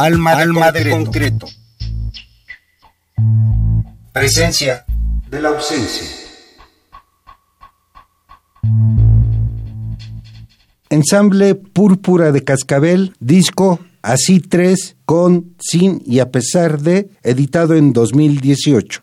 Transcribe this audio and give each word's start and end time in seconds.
Alma 0.00 0.36
de, 0.36 0.42
Alma 0.42 0.70
de 0.70 0.90
concreto. 0.90 1.48
Presencia 4.12 4.84
de 5.28 5.42
la 5.42 5.48
ausencia. 5.48 6.06
Ensamble 10.88 11.56
Púrpura 11.56 12.30
de 12.30 12.44
Cascabel, 12.44 13.12
disco 13.18 13.80
Así 14.00 14.38
3, 14.38 14.96
con, 15.04 15.56
sin 15.58 16.00
y 16.06 16.20
a 16.20 16.30
pesar 16.30 16.80
de, 16.80 17.10
editado 17.24 17.74
en 17.74 17.92
2018. 17.92 19.02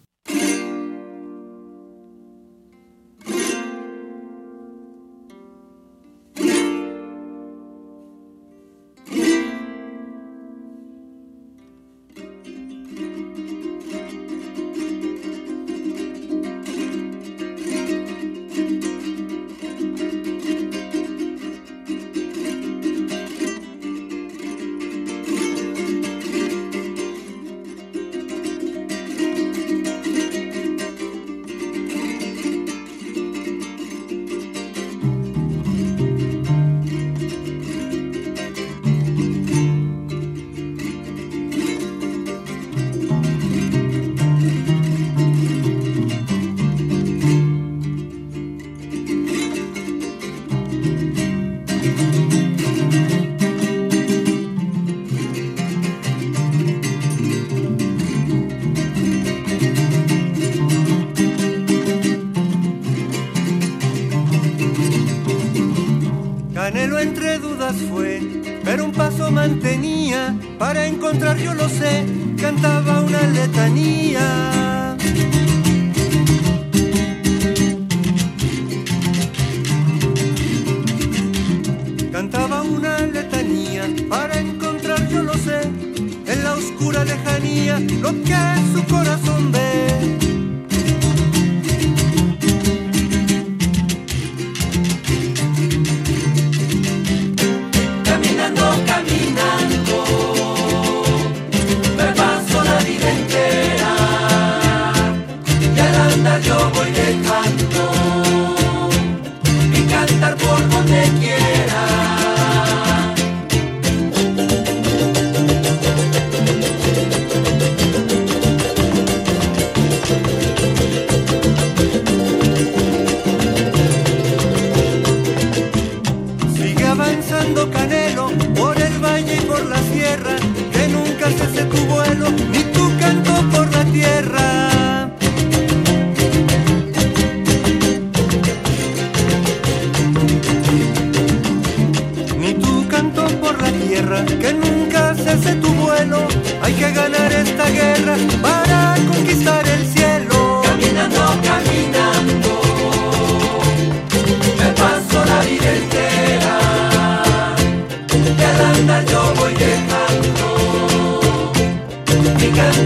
oscura 86.66 87.03
lejanía 87.03 87.80
lo 88.02 88.12
que 88.24 88.35
su 88.74 88.84
corazón 88.85 89.52
ve. 89.52 90.25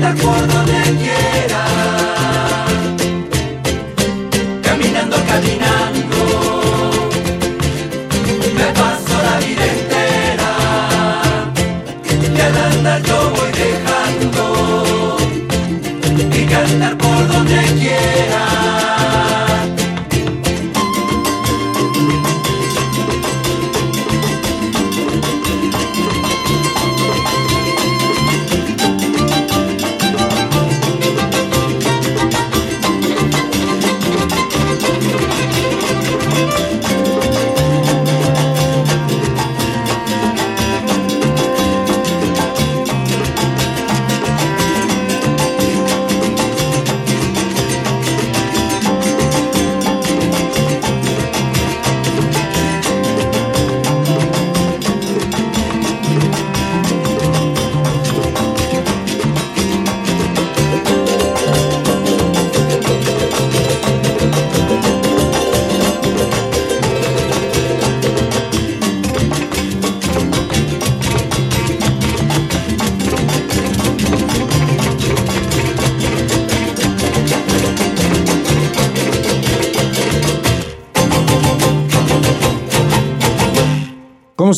¿Cómo 0.01 0.58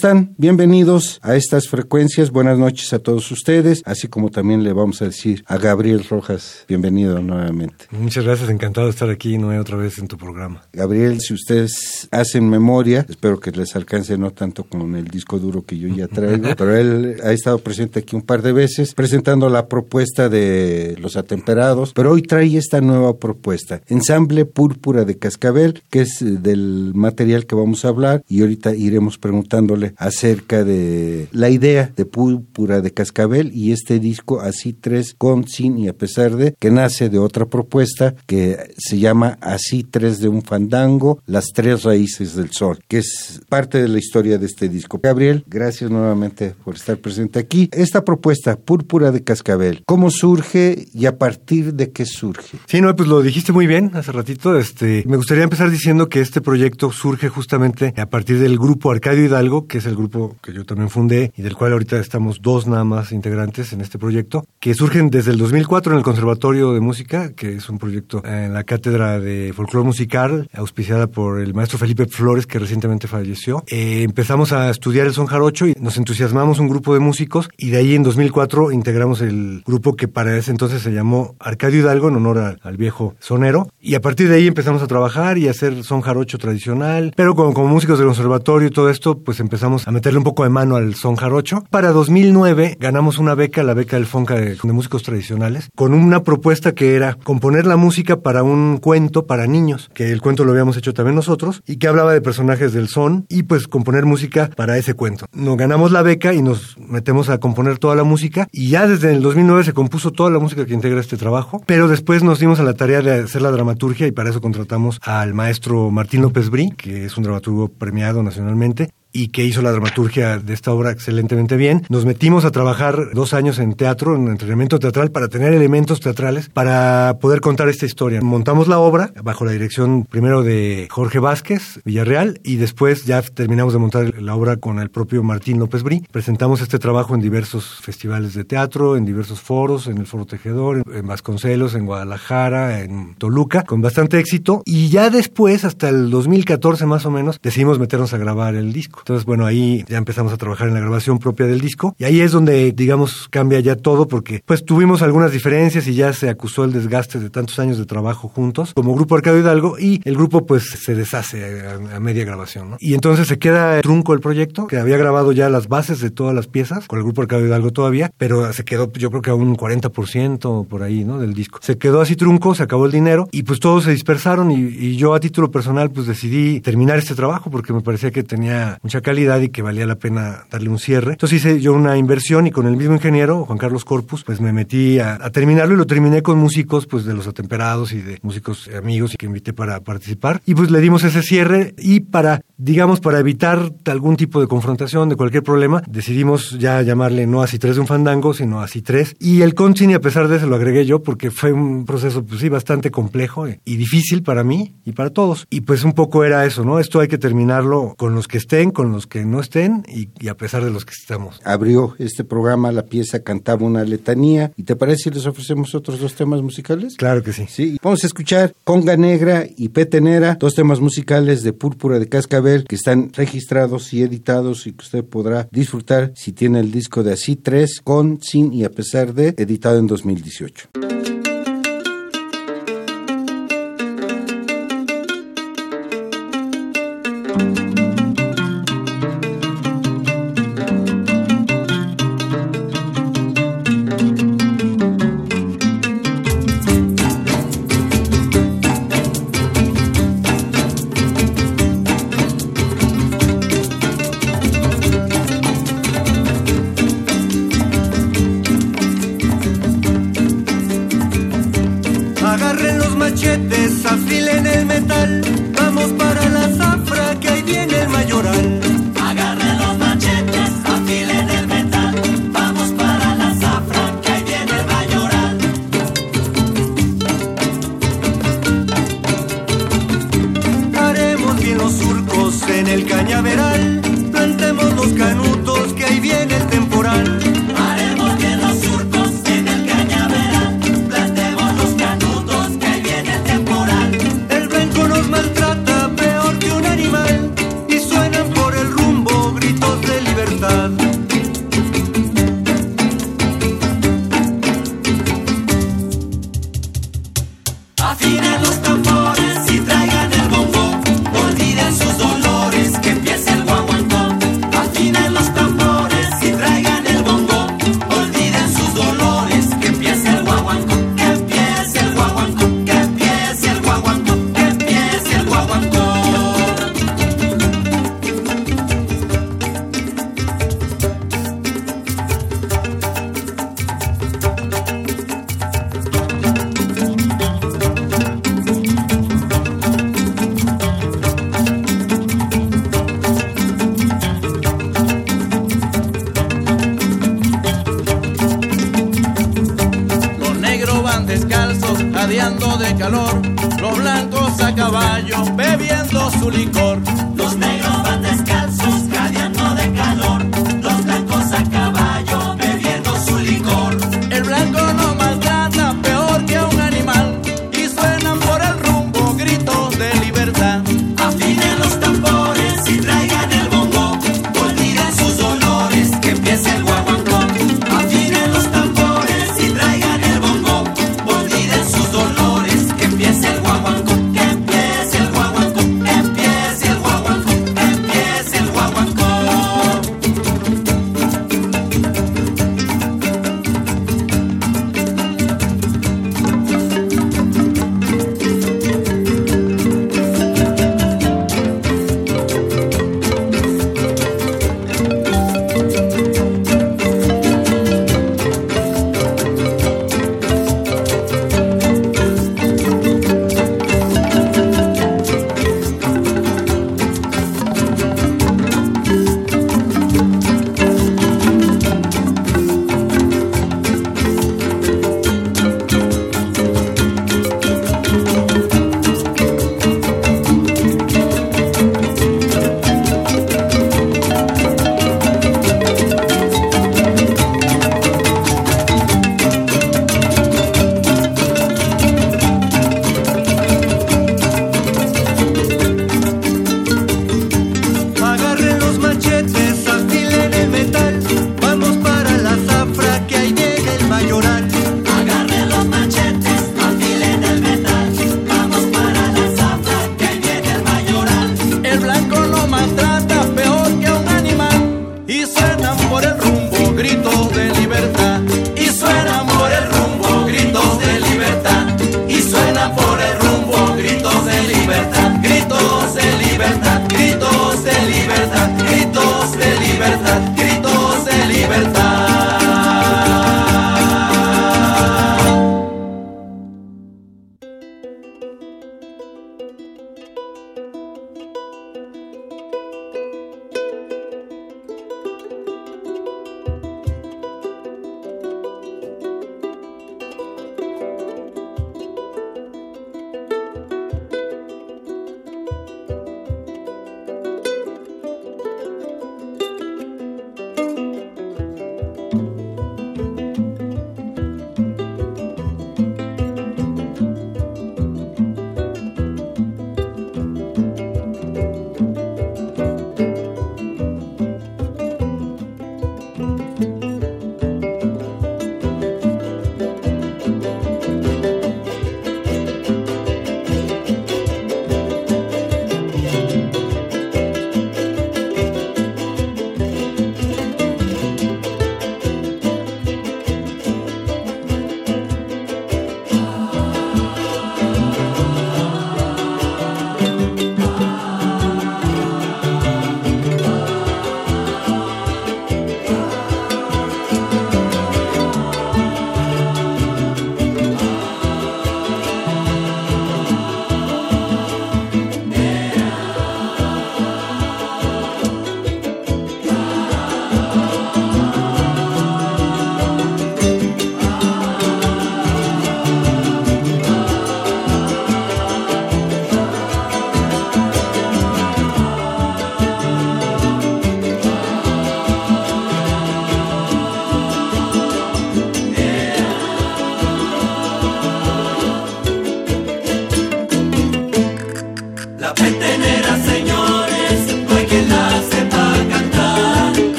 están? 0.00 0.29
Bienvenidos 0.40 1.20
a 1.20 1.36
estas 1.36 1.68
frecuencias. 1.68 2.30
Buenas 2.30 2.56
noches 2.56 2.94
a 2.94 2.98
todos 2.98 3.30
ustedes, 3.30 3.82
así 3.84 4.08
como 4.08 4.30
también 4.30 4.64
le 4.64 4.72
vamos 4.72 5.02
a 5.02 5.04
decir 5.04 5.44
a 5.46 5.58
Gabriel 5.58 6.02
Rojas, 6.08 6.64
bienvenido 6.66 7.20
nuevamente. 7.20 7.84
Muchas 7.90 8.24
gracias, 8.24 8.48
encantado 8.48 8.86
de 8.86 8.92
estar 8.92 9.10
aquí 9.10 9.36
no 9.36 9.50
otra 9.60 9.76
vez 9.76 9.98
en 9.98 10.08
tu 10.08 10.16
programa. 10.16 10.62
Gabriel, 10.72 11.20
si 11.20 11.34
ustedes 11.34 12.08
hacen 12.10 12.48
memoria, 12.48 13.04
espero 13.06 13.38
que 13.38 13.50
les 13.50 13.76
alcance 13.76 14.16
no 14.16 14.30
tanto 14.30 14.64
con 14.64 14.96
el 14.96 15.08
disco 15.08 15.38
duro 15.38 15.66
que 15.66 15.76
yo 15.76 15.88
ya 15.88 16.08
traigo, 16.08 16.48
pero 16.56 16.74
él 16.74 17.20
ha 17.22 17.32
estado 17.32 17.58
presente 17.58 17.98
aquí 17.98 18.16
un 18.16 18.22
par 18.22 18.40
de 18.40 18.52
veces 18.52 18.94
presentando 18.94 19.50
la 19.50 19.68
propuesta 19.68 20.30
de 20.30 20.96
Los 21.00 21.18
Atemperados, 21.18 21.92
pero 21.92 22.12
hoy 22.12 22.22
trae 22.22 22.56
esta 22.56 22.80
nueva 22.80 23.18
propuesta, 23.18 23.82
Ensamble 23.88 24.46
Púrpura 24.46 25.04
de 25.04 25.18
Cascabel, 25.18 25.82
que 25.90 26.00
es 26.00 26.16
del 26.20 26.92
material 26.94 27.44
que 27.44 27.56
vamos 27.56 27.84
a 27.84 27.88
hablar 27.88 28.24
y 28.26 28.40
ahorita 28.40 28.74
iremos 28.74 29.18
preguntándole 29.18 29.92
acerca 30.30 30.62
de 30.62 31.28
la 31.32 31.50
idea 31.50 31.92
de 31.96 32.04
Púrpura 32.04 32.80
de 32.80 32.92
Cascabel 32.92 33.50
y 33.52 33.72
este 33.72 33.98
disco 33.98 34.40
Así 34.40 34.72
Tres, 34.72 35.14
con, 35.18 35.48
sin 35.48 35.76
y 35.78 35.88
a 35.88 35.92
pesar 35.92 36.36
de, 36.36 36.54
que 36.58 36.70
nace 36.70 37.08
de 37.08 37.18
otra 37.18 37.46
propuesta 37.46 38.14
que 38.26 38.72
se 38.78 38.98
llama 38.98 39.38
Así 39.40 39.82
Tres 39.82 40.20
de 40.20 40.28
un 40.28 40.42
Fandango, 40.42 41.20
Las 41.26 41.46
Tres 41.52 41.82
Raíces 41.82 42.36
del 42.36 42.52
Sol, 42.52 42.78
que 42.86 42.98
es 42.98 43.40
parte 43.48 43.82
de 43.82 43.88
la 43.88 43.98
historia 43.98 44.38
de 44.38 44.46
este 44.46 44.68
disco. 44.68 45.00
Gabriel, 45.02 45.44
gracias 45.48 45.90
nuevamente 45.90 46.54
por 46.64 46.76
estar 46.76 46.98
presente 46.98 47.40
aquí. 47.40 47.68
Esta 47.72 48.04
propuesta, 48.04 48.56
Púrpura 48.56 49.10
de 49.10 49.24
Cascabel, 49.24 49.82
¿cómo 49.84 50.10
surge 50.10 50.86
y 50.94 51.06
a 51.06 51.18
partir 51.18 51.74
de 51.74 51.90
qué 51.90 52.06
surge? 52.06 52.58
Sí, 52.66 52.80
no, 52.80 52.94
pues 52.94 53.08
lo 53.08 53.20
dijiste 53.20 53.52
muy 53.52 53.66
bien 53.66 53.90
hace 53.94 54.12
ratito. 54.12 54.56
Este, 54.56 55.02
me 55.08 55.16
gustaría 55.16 55.42
empezar 55.42 55.70
diciendo 55.70 56.08
que 56.08 56.20
este 56.20 56.40
proyecto 56.40 56.92
surge 56.92 57.28
justamente 57.28 57.92
a 57.96 58.06
partir 58.06 58.38
del 58.38 58.58
grupo 58.58 58.92
Arcadio 58.92 59.24
Hidalgo, 59.24 59.66
que 59.66 59.78
es 59.78 59.86
el 59.86 59.96
grupo 59.96 60.19
que 60.42 60.52
yo 60.52 60.64
también 60.64 60.90
fundé 60.90 61.32
y 61.36 61.42
del 61.42 61.56
cual 61.56 61.72
ahorita 61.72 61.98
estamos 61.98 62.40
dos 62.42 62.66
nada 62.66 62.84
más 62.84 63.12
integrantes 63.12 63.72
en 63.72 63.80
este 63.80 63.98
proyecto, 63.98 64.44
que 64.58 64.74
surgen 64.74 65.10
desde 65.10 65.32
el 65.32 65.38
2004 65.38 65.92
en 65.92 65.98
el 65.98 66.04
Conservatorio 66.04 66.72
de 66.72 66.80
Música, 66.80 67.32
que 67.32 67.56
es 67.56 67.68
un 67.68 67.78
proyecto 67.78 68.22
en 68.24 68.52
la 68.52 68.64
cátedra 68.64 69.18
de 69.18 69.52
folclore 69.54 69.86
musical, 69.86 70.48
auspiciada 70.54 71.06
por 71.06 71.40
el 71.40 71.54
maestro 71.54 71.78
Felipe 71.78 72.06
Flores, 72.06 72.46
que 72.46 72.58
recientemente 72.58 73.08
falleció. 73.08 73.64
Eh, 73.68 74.02
empezamos 74.02 74.52
a 74.52 74.70
estudiar 74.70 75.06
el 75.06 75.14
son 75.14 75.26
jarocho 75.26 75.66
y 75.66 75.74
nos 75.80 75.96
entusiasmamos 75.96 76.58
un 76.58 76.68
grupo 76.68 76.94
de 76.94 77.00
músicos 77.00 77.48
y 77.56 77.70
de 77.70 77.78
ahí 77.78 77.94
en 77.94 78.02
2004 78.02 78.72
integramos 78.72 79.20
el 79.20 79.62
grupo 79.66 79.96
que 79.96 80.08
para 80.08 80.36
ese 80.36 80.50
entonces 80.50 80.82
se 80.82 80.92
llamó 80.92 81.34
Arcadio 81.38 81.80
Hidalgo 81.80 82.08
en 82.08 82.16
honor 82.16 82.58
al 82.62 82.76
viejo 82.76 83.14
sonero 83.18 83.68
y 83.80 83.94
a 83.94 84.00
partir 84.00 84.28
de 84.28 84.36
ahí 84.36 84.46
empezamos 84.46 84.82
a 84.82 84.86
trabajar 84.86 85.38
y 85.38 85.48
a 85.48 85.52
hacer 85.52 85.84
son 85.84 86.00
jarocho 86.00 86.38
tradicional, 86.38 87.12
pero 87.16 87.34
como, 87.34 87.54
como 87.54 87.68
músicos 87.68 87.98
del 87.98 88.08
conservatorio 88.08 88.68
y 88.68 88.70
todo 88.70 88.90
esto, 88.90 89.18
pues 89.18 89.40
empezamos 89.40 89.86
a 89.86 89.90
meterle 90.10 90.18
un 90.18 90.24
poco 90.24 90.42
de 90.42 90.50
mano 90.50 90.74
al 90.74 90.96
son 90.96 91.14
jarocho. 91.14 91.62
Para 91.70 91.92
2009 91.92 92.78
ganamos 92.80 93.18
una 93.18 93.36
beca, 93.36 93.62
la 93.62 93.74
beca 93.74 93.94
del 93.94 94.06
Fonca 94.06 94.34
de, 94.34 94.56
de 94.56 94.72
músicos 94.72 95.04
tradicionales, 95.04 95.70
con 95.76 95.94
una 95.94 96.24
propuesta 96.24 96.72
que 96.72 96.96
era 96.96 97.14
componer 97.14 97.64
la 97.64 97.76
música 97.76 98.16
para 98.20 98.42
un 98.42 98.78
cuento 98.78 99.26
para 99.26 99.46
niños, 99.46 99.88
que 99.94 100.10
el 100.10 100.20
cuento 100.20 100.44
lo 100.44 100.50
habíamos 100.50 100.76
hecho 100.76 100.94
también 100.94 101.14
nosotros 101.14 101.62
y 101.64 101.76
que 101.76 101.86
hablaba 101.86 102.12
de 102.12 102.20
personajes 102.20 102.72
del 102.72 102.88
son 102.88 103.24
y 103.28 103.44
pues 103.44 103.68
componer 103.68 104.04
música 104.04 104.50
para 104.56 104.76
ese 104.78 104.94
cuento. 104.94 105.26
Nos 105.32 105.56
ganamos 105.56 105.92
la 105.92 106.02
beca 106.02 106.34
y 106.34 106.42
nos 106.42 106.76
metemos 106.78 107.28
a 107.28 107.38
componer 107.38 107.78
toda 107.78 107.94
la 107.94 108.02
música 108.02 108.48
y 108.50 108.70
ya 108.70 108.88
desde 108.88 109.12
el 109.12 109.22
2009 109.22 109.62
se 109.62 109.74
compuso 109.74 110.10
toda 110.10 110.30
la 110.30 110.40
música 110.40 110.66
que 110.66 110.74
integra 110.74 111.00
este 111.00 111.18
trabajo, 111.18 111.62
pero 111.66 111.86
después 111.86 112.24
nos 112.24 112.40
dimos 112.40 112.58
a 112.58 112.64
la 112.64 112.74
tarea 112.74 113.00
de 113.00 113.12
hacer 113.12 113.42
la 113.42 113.52
dramaturgia 113.52 114.08
y 114.08 114.12
para 114.12 114.30
eso 114.30 114.40
contratamos 114.40 114.98
al 115.04 115.34
maestro 115.34 115.92
Martín 115.92 116.22
López 116.22 116.50
Brí, 116.50 116.70
que 116.70 117.04
es 117.04 117.16
un 117.16 117.22
dramaturgo 117.22 117.68
premiado 117.68 118.24
nacionalmente, 118.24 118.90
y 119.12 119.28
que 119.28 119.44
hizo 119.44 119.62
la 119.62 119.72
dramaturgia 119.72 120.38
de 120.38 120.54
esta 120.54 120.72
obra 120.72 120.90
excelentemente 120.90 121.56
bien. 121.56 121.82
Nos 121.88 122.04
metimos 122.04 122.44
a 122.44 122.50
trabajar 122.50 123.10
dos 123.12 123.34
años 123.34 123.58
en 123.58 123.74
teatro, 123.74 124.14
en 124.16 124.28
entrenamiento 124.28 124.78
teatral, 124.78 125.10
para 125.10 125.28
tener 125.28 125.52
elementos 125.52 126.00
teatrales 126.00 126.48
para 126.48 127.18
poder 127.20 127.40
contar 127.40 127.68
esta 127.68 127.86
historia. 127.86 128.20
Montamos 128.20 128.68
la 128.68 128.78
obra 128.78 129.12
bajo 129.22 129.44
la 129.44 129.52
dirección 129.52 130.04
primero 130.04 130.42
de 130.42 130.88
Jorge 130.90 131.18
Vázquez 131.18 131.80
Villarreal 131.84 132.40
y 132.44 132.56
después 132.56 133.04
ya 133.04 133.22
terminamos 133.22 133.72
de 133.72 133.78
montar 133.78 134.22
la 134.22 134.34
obra 134.34 134.56
con 134.56 134.78
el 134.78 134.90
propio 134.90 135.22
Martín 135.22 135.58
López 135.58 135.82
Brí. 135.82 136.04
Presentamos 136.10 136.60
este 136.60 136.78
trabajo 136.78 137.14
en 137.14 137.20
diversos 137.20 137.80
festivales 137.82 138.34
de 138.34 138.44
teatro, 138.44 138.96
en 138.96 139.04
diversos 139.04 139.40
foros, 139.40 139.86
en 139.86 139.98
el 139.98 140.06
Foro 140.06 140.26
Tejedor, 140.26 140.82
en 140.92 141.06
Vasconcelos, 141.06 141.74
en 141.74 141.86
Guadalajara, 141.86 142.80
en 142.80 143.14
Toluca, 143.16 143.64
con 143.64 143.80
bastante 143.80 144.18
éxito. 144.18 144.62
Y 144.64 144.88
ya 144.88 145.10
después, 145.10 145.64
hasta 145.64 145.88
el 145.88 146.10
2014 146.10 146.86
más 146.86 147.06
o 147.06 147.10
menos, 147.10 147.38
decidimos 147.42 147.78
meternos 147.78 148.12
a 148.12 148.18
grabar 148.18 148.54
el 148.54 148.72
disco. 148.72 148.99
Entonces, 149.00 149.24
bueno, 149.24 149.46
ahí 149.46 149.84
ya 149.88 149.98
empezamos 149.98 150.32
a 150.32 150.36
trabajar 150.36 150.68
en 150.68 150.74
la 150.74 150.80
grabación 150.80 151.18
propia 151.18 151.46
del 151.46 151.60
disco 151.60 151.94
y 151.98 152.04
ahí 152.04 152.20
es 152.20 152.32
donde, 152.32 152.72
digamos, 152.72 153.28
cambia 153.28 153.60
ya 153.60 153.76
todo 153.76 154.08
porque 154.08 154.42
pues 154.44 154.64
tuvimos 154.64 155.02
algunas 155.02 155.32
diferencias 155.32 155.86
y 155.86 155.94
ya 155.94 156.12
se 156.12 156.28
acusó 156.28 156.64
el 156.64 156.72
desgaste 156.72 157.18
de 157.18 157.30
tantos 157.30 157.58
años 157.58 157.78
de 157.78 157.86
trabajo 157.86 158.28
juntos 158.28 158.74
como 158.74 158.94
grupo 158.94 159.14
Arcadio 159.16 159.40
Hidalgo 159.40 159.78
y 159.78 160.00
el 160.04 160.14
grupo 160.14 160.46
pues 160.46 160.70
se 160.70 160.94
deshace 160.94 161.66
a, 161.66 162.00
media 162.00 162.24
grabación, 162.24 162.70
¿no? 162.70 162.76
Y 162.80 162.94
entonces 162.94 163.26
se 163.26 163.38
queda 163.38 163.80
trunco 163.80 164.14
el 164.14 164.20
proyecto, 164.20 164.66
que 164.66 164.78
había 164.78 164.96
grabado 164.96 165.32
ya 165.32 165.48
las 165.48 165.68
bases 165.68 166.00
de 166.00 166.10
todas 166.10 166.34
las 166.34 166.46
piezas 166.46 166.86
con 166.86 166.98
el 166.98 167.04
grupo 167.04 167.22
Arcadio 167.22 167.46
Hidalgo 167.46 167.72
todavía, 167.72 168.10
pero 168.16 168.52
se 168.52 168.64
quedó 168.64 168.90
yo 168.92 169.10
creo 169.10 169.22
que 169.22 169.30
a 169.30 169.34
un 169.34 169.56
40% 169.56 170.66
por 170.66 170.82
ahí, 170.82 171.04
¿no? 171.04 171.18
Del 171.18 171.34
disco. 171.34 171.58
Se 171.62 171.78
quedó 171.78 172.00
así 172.00 172.16
trunco, 172.16 172.54
se 172.54 172.62
acabó 172.62 172.86
el 172.86 172.92
dinero 172.92 173.28
y 173.32 173.42
pues 173.42 173.60
todos 173.60 173.84
se 173.84 173.90
dispersaron 173.90 174.50
y 174.50 174.96
yo 174.96 175.14
a 175.14 175.20
título 175.20 175.50
personal 175.50 175.90
pues 175.90 176.06
decidí 176.06 176.60
terminar 176.60 176.98
este 176.98 177.14
trabajo 177.14 177.50
porque 177.50 177.72
me 177.72 177.80
parecía 177.80 178.10
que 178.10 178.22
tenía 178.22 178.78
mucha 178.90 179.02
calidad 179.02 179.40
y 179.40 179.50
que 179.50 179.62
valía 179.62 179.86
la 179.86 179.94
pena 179.94 180.46
darle 180.50 180.68
un 180.68 180.80
cierre. 180.80 181.12
Entonces 181.12 181.38
hice 181.38 181.60
yo 181.60 181.74
una 181.74 181.96
inversión 181.96 182.48
y 182.48 182.50
con 182.50 182.66
el 182.66 182.76
mismo 182.76 182.94
ingeniero, 182.94 183.44
Juan 183.44 183.56
Carlos 183.56 183.84
Corpus, 183.84 184.24
pues 184.24 184.40
me 184.40 184.52
metí 184.52 184.98
a, 184.98 185.14
a 185.14 185.30
terminarlo 185.30 185.74
y 185.74 185.76
lo 185.76 185.86
terminé 185.86 186.22
con 186.22 186.38
músicos 186.38 186.88
pues 186.88 187.04
de 187.04 187.14
los 187.14 187.28
atemperados 187.28 187.92
y 187.92 188.02
de 188.02 188.18
músicos 188.22 188.68
amigos 188.76 189.14
que 189.16 189.26
invité 189.26 189.52
para 189.52 189.78
participar. 189.78 190.42
Y 190.44 190.56
pues 190.56 190.72
le 190.72 190.80
dimos 190.80 191.04
ese 191.04 191.22
cierre 191.22 191.72
y 191.78 192.00
para, 192.00 192.40
digamos, 192.56 192.98
para 192.98 193.20
evitar 193.20 193.72
algún 193.86 194.16
tipo 194.16 194.40
de 194.40 194.48
confrontación, 194.48 195.08
de 195.08 195.14
cualquier 195.14 195.44
problema, 195.44 195.84
decidimos 195.86 196.58
ya 196.58 196.82
llamarle 196.82 197.28
no 197.28 197.42
así 197.42 197.60
tres 197.60 197.76
de 197.76 197.82
un 197.82 197.86
fandango, 197.86 198.34
sino 198.34 198.60
así 198.60 198.82
tres. 198.82 199.14
Y 199.20 199.42
el 199.42 199.54
Concini, 199.54 199.94
a 199.94 200.00
pesar 200.00 200.26
de 200.26 200.38
eso, 200.38 200.48
lo 200.48 200.56
agregué 200.56 200.84
yo 200.84 201.00
porque 201.00 201.30
fue 201.30 201.52
un 201.52 201.86
proceso, 201.86 202.24
pues 202.24 202.40
sí, 202.40 202.48
bastante 202.48 202.90
complejo 202.90 203.46
y 203.46 203.76
difícil 203.76 204.24
para 204.24 204.42
mí 204.42 204.74
y 204.84 204.90
para 204.90 205.10
todos. 205.10 205.46
Y 205.48 205.60
pues 205.60 205.84
un 205.84 205.92
poco 205.92 206.24
era 206.24 206.44
eso, 206.44 206.64
¿no? 206.64 206.80
Esto 206.80 206.98
hay 206.98 207.06
que 207.06 207.18
terminarlo 207.18 207.94
con 207.96 208.16
los 208.16 208.26
que 208.26 208.38
estén, 208.38 208.72
con 208.80 208.92
los 208.92 209.06
que 209.06 209.26
no 209.26 209.40
estén 209.40 209.84
y, 209.86 210.08
y, 210.18 210.28
a 210.28 210.38
pesar 210.38 210.64
de 210.64 210.70
los 210.70 210.86
que 210.86 210.94
estamos. 210.98 211.38
Abrió 211.44 211.96
este 211.98 212.24
programa, 212.24 212.72
la 212.72 212.86
pieza 212.86 213.22
cantaba 213.22 213.66
una 213.66 213.84
letanía. 213.84 214.52
¿Y 214.56 214.62
te 214.62 214.74
parece 214.74 215.02
si 215.02 215.10
les 215.10 215.26
ofrecemos 215.26 215.74
otros 215.74 216.00
dos 216.00 216.14
temas 216.14 216.40
musicales? 216.40 216.96
Claro 216.96 217.22
que 217.22 217.34
sí. 217.34 217.44
Sí, 217.46 217.76
vamos 217.82 218.02
a 218.04 218.06
escuchar 218.06 218.54
Conga 218.64 218.96
Negra 218.96 219.44
y 219.54 219.68
Petenera, 219.68 220.38
dos 220.40 220.54
temas 220.54 220.80
musicales 220.80 221.42
de 221.42 221.52
Púrpura 221.52 221.98
de 221.98 222.08
Cascabel 222.08 222.64
que 222.64 222.76
están 222.76 223.12
registrados 223.12 223.92
y 223.92 224.00
editados 224.00 224.66
y 224.66 224.72
que 224.72 224.82
usted 224.82 225.04
podrá 225.04 225.46
disfrutar 225.52 226.12
si 226.16 226.32
tiene 226.32 226.60
el 226.60 226.72
disco 226.72 227.02
de 227.02 227.12
Así 227.12 227.36
3 227.36 227.82
con, 227.84 228.22
sin 228.22 228.50
y 228.54 228.64
a 228.64 228.70
pesar 228.70 229.12
de, 229.12 229.34
editado 229.36 229.76
en 229.78 229.88
2018. 229.88 230.99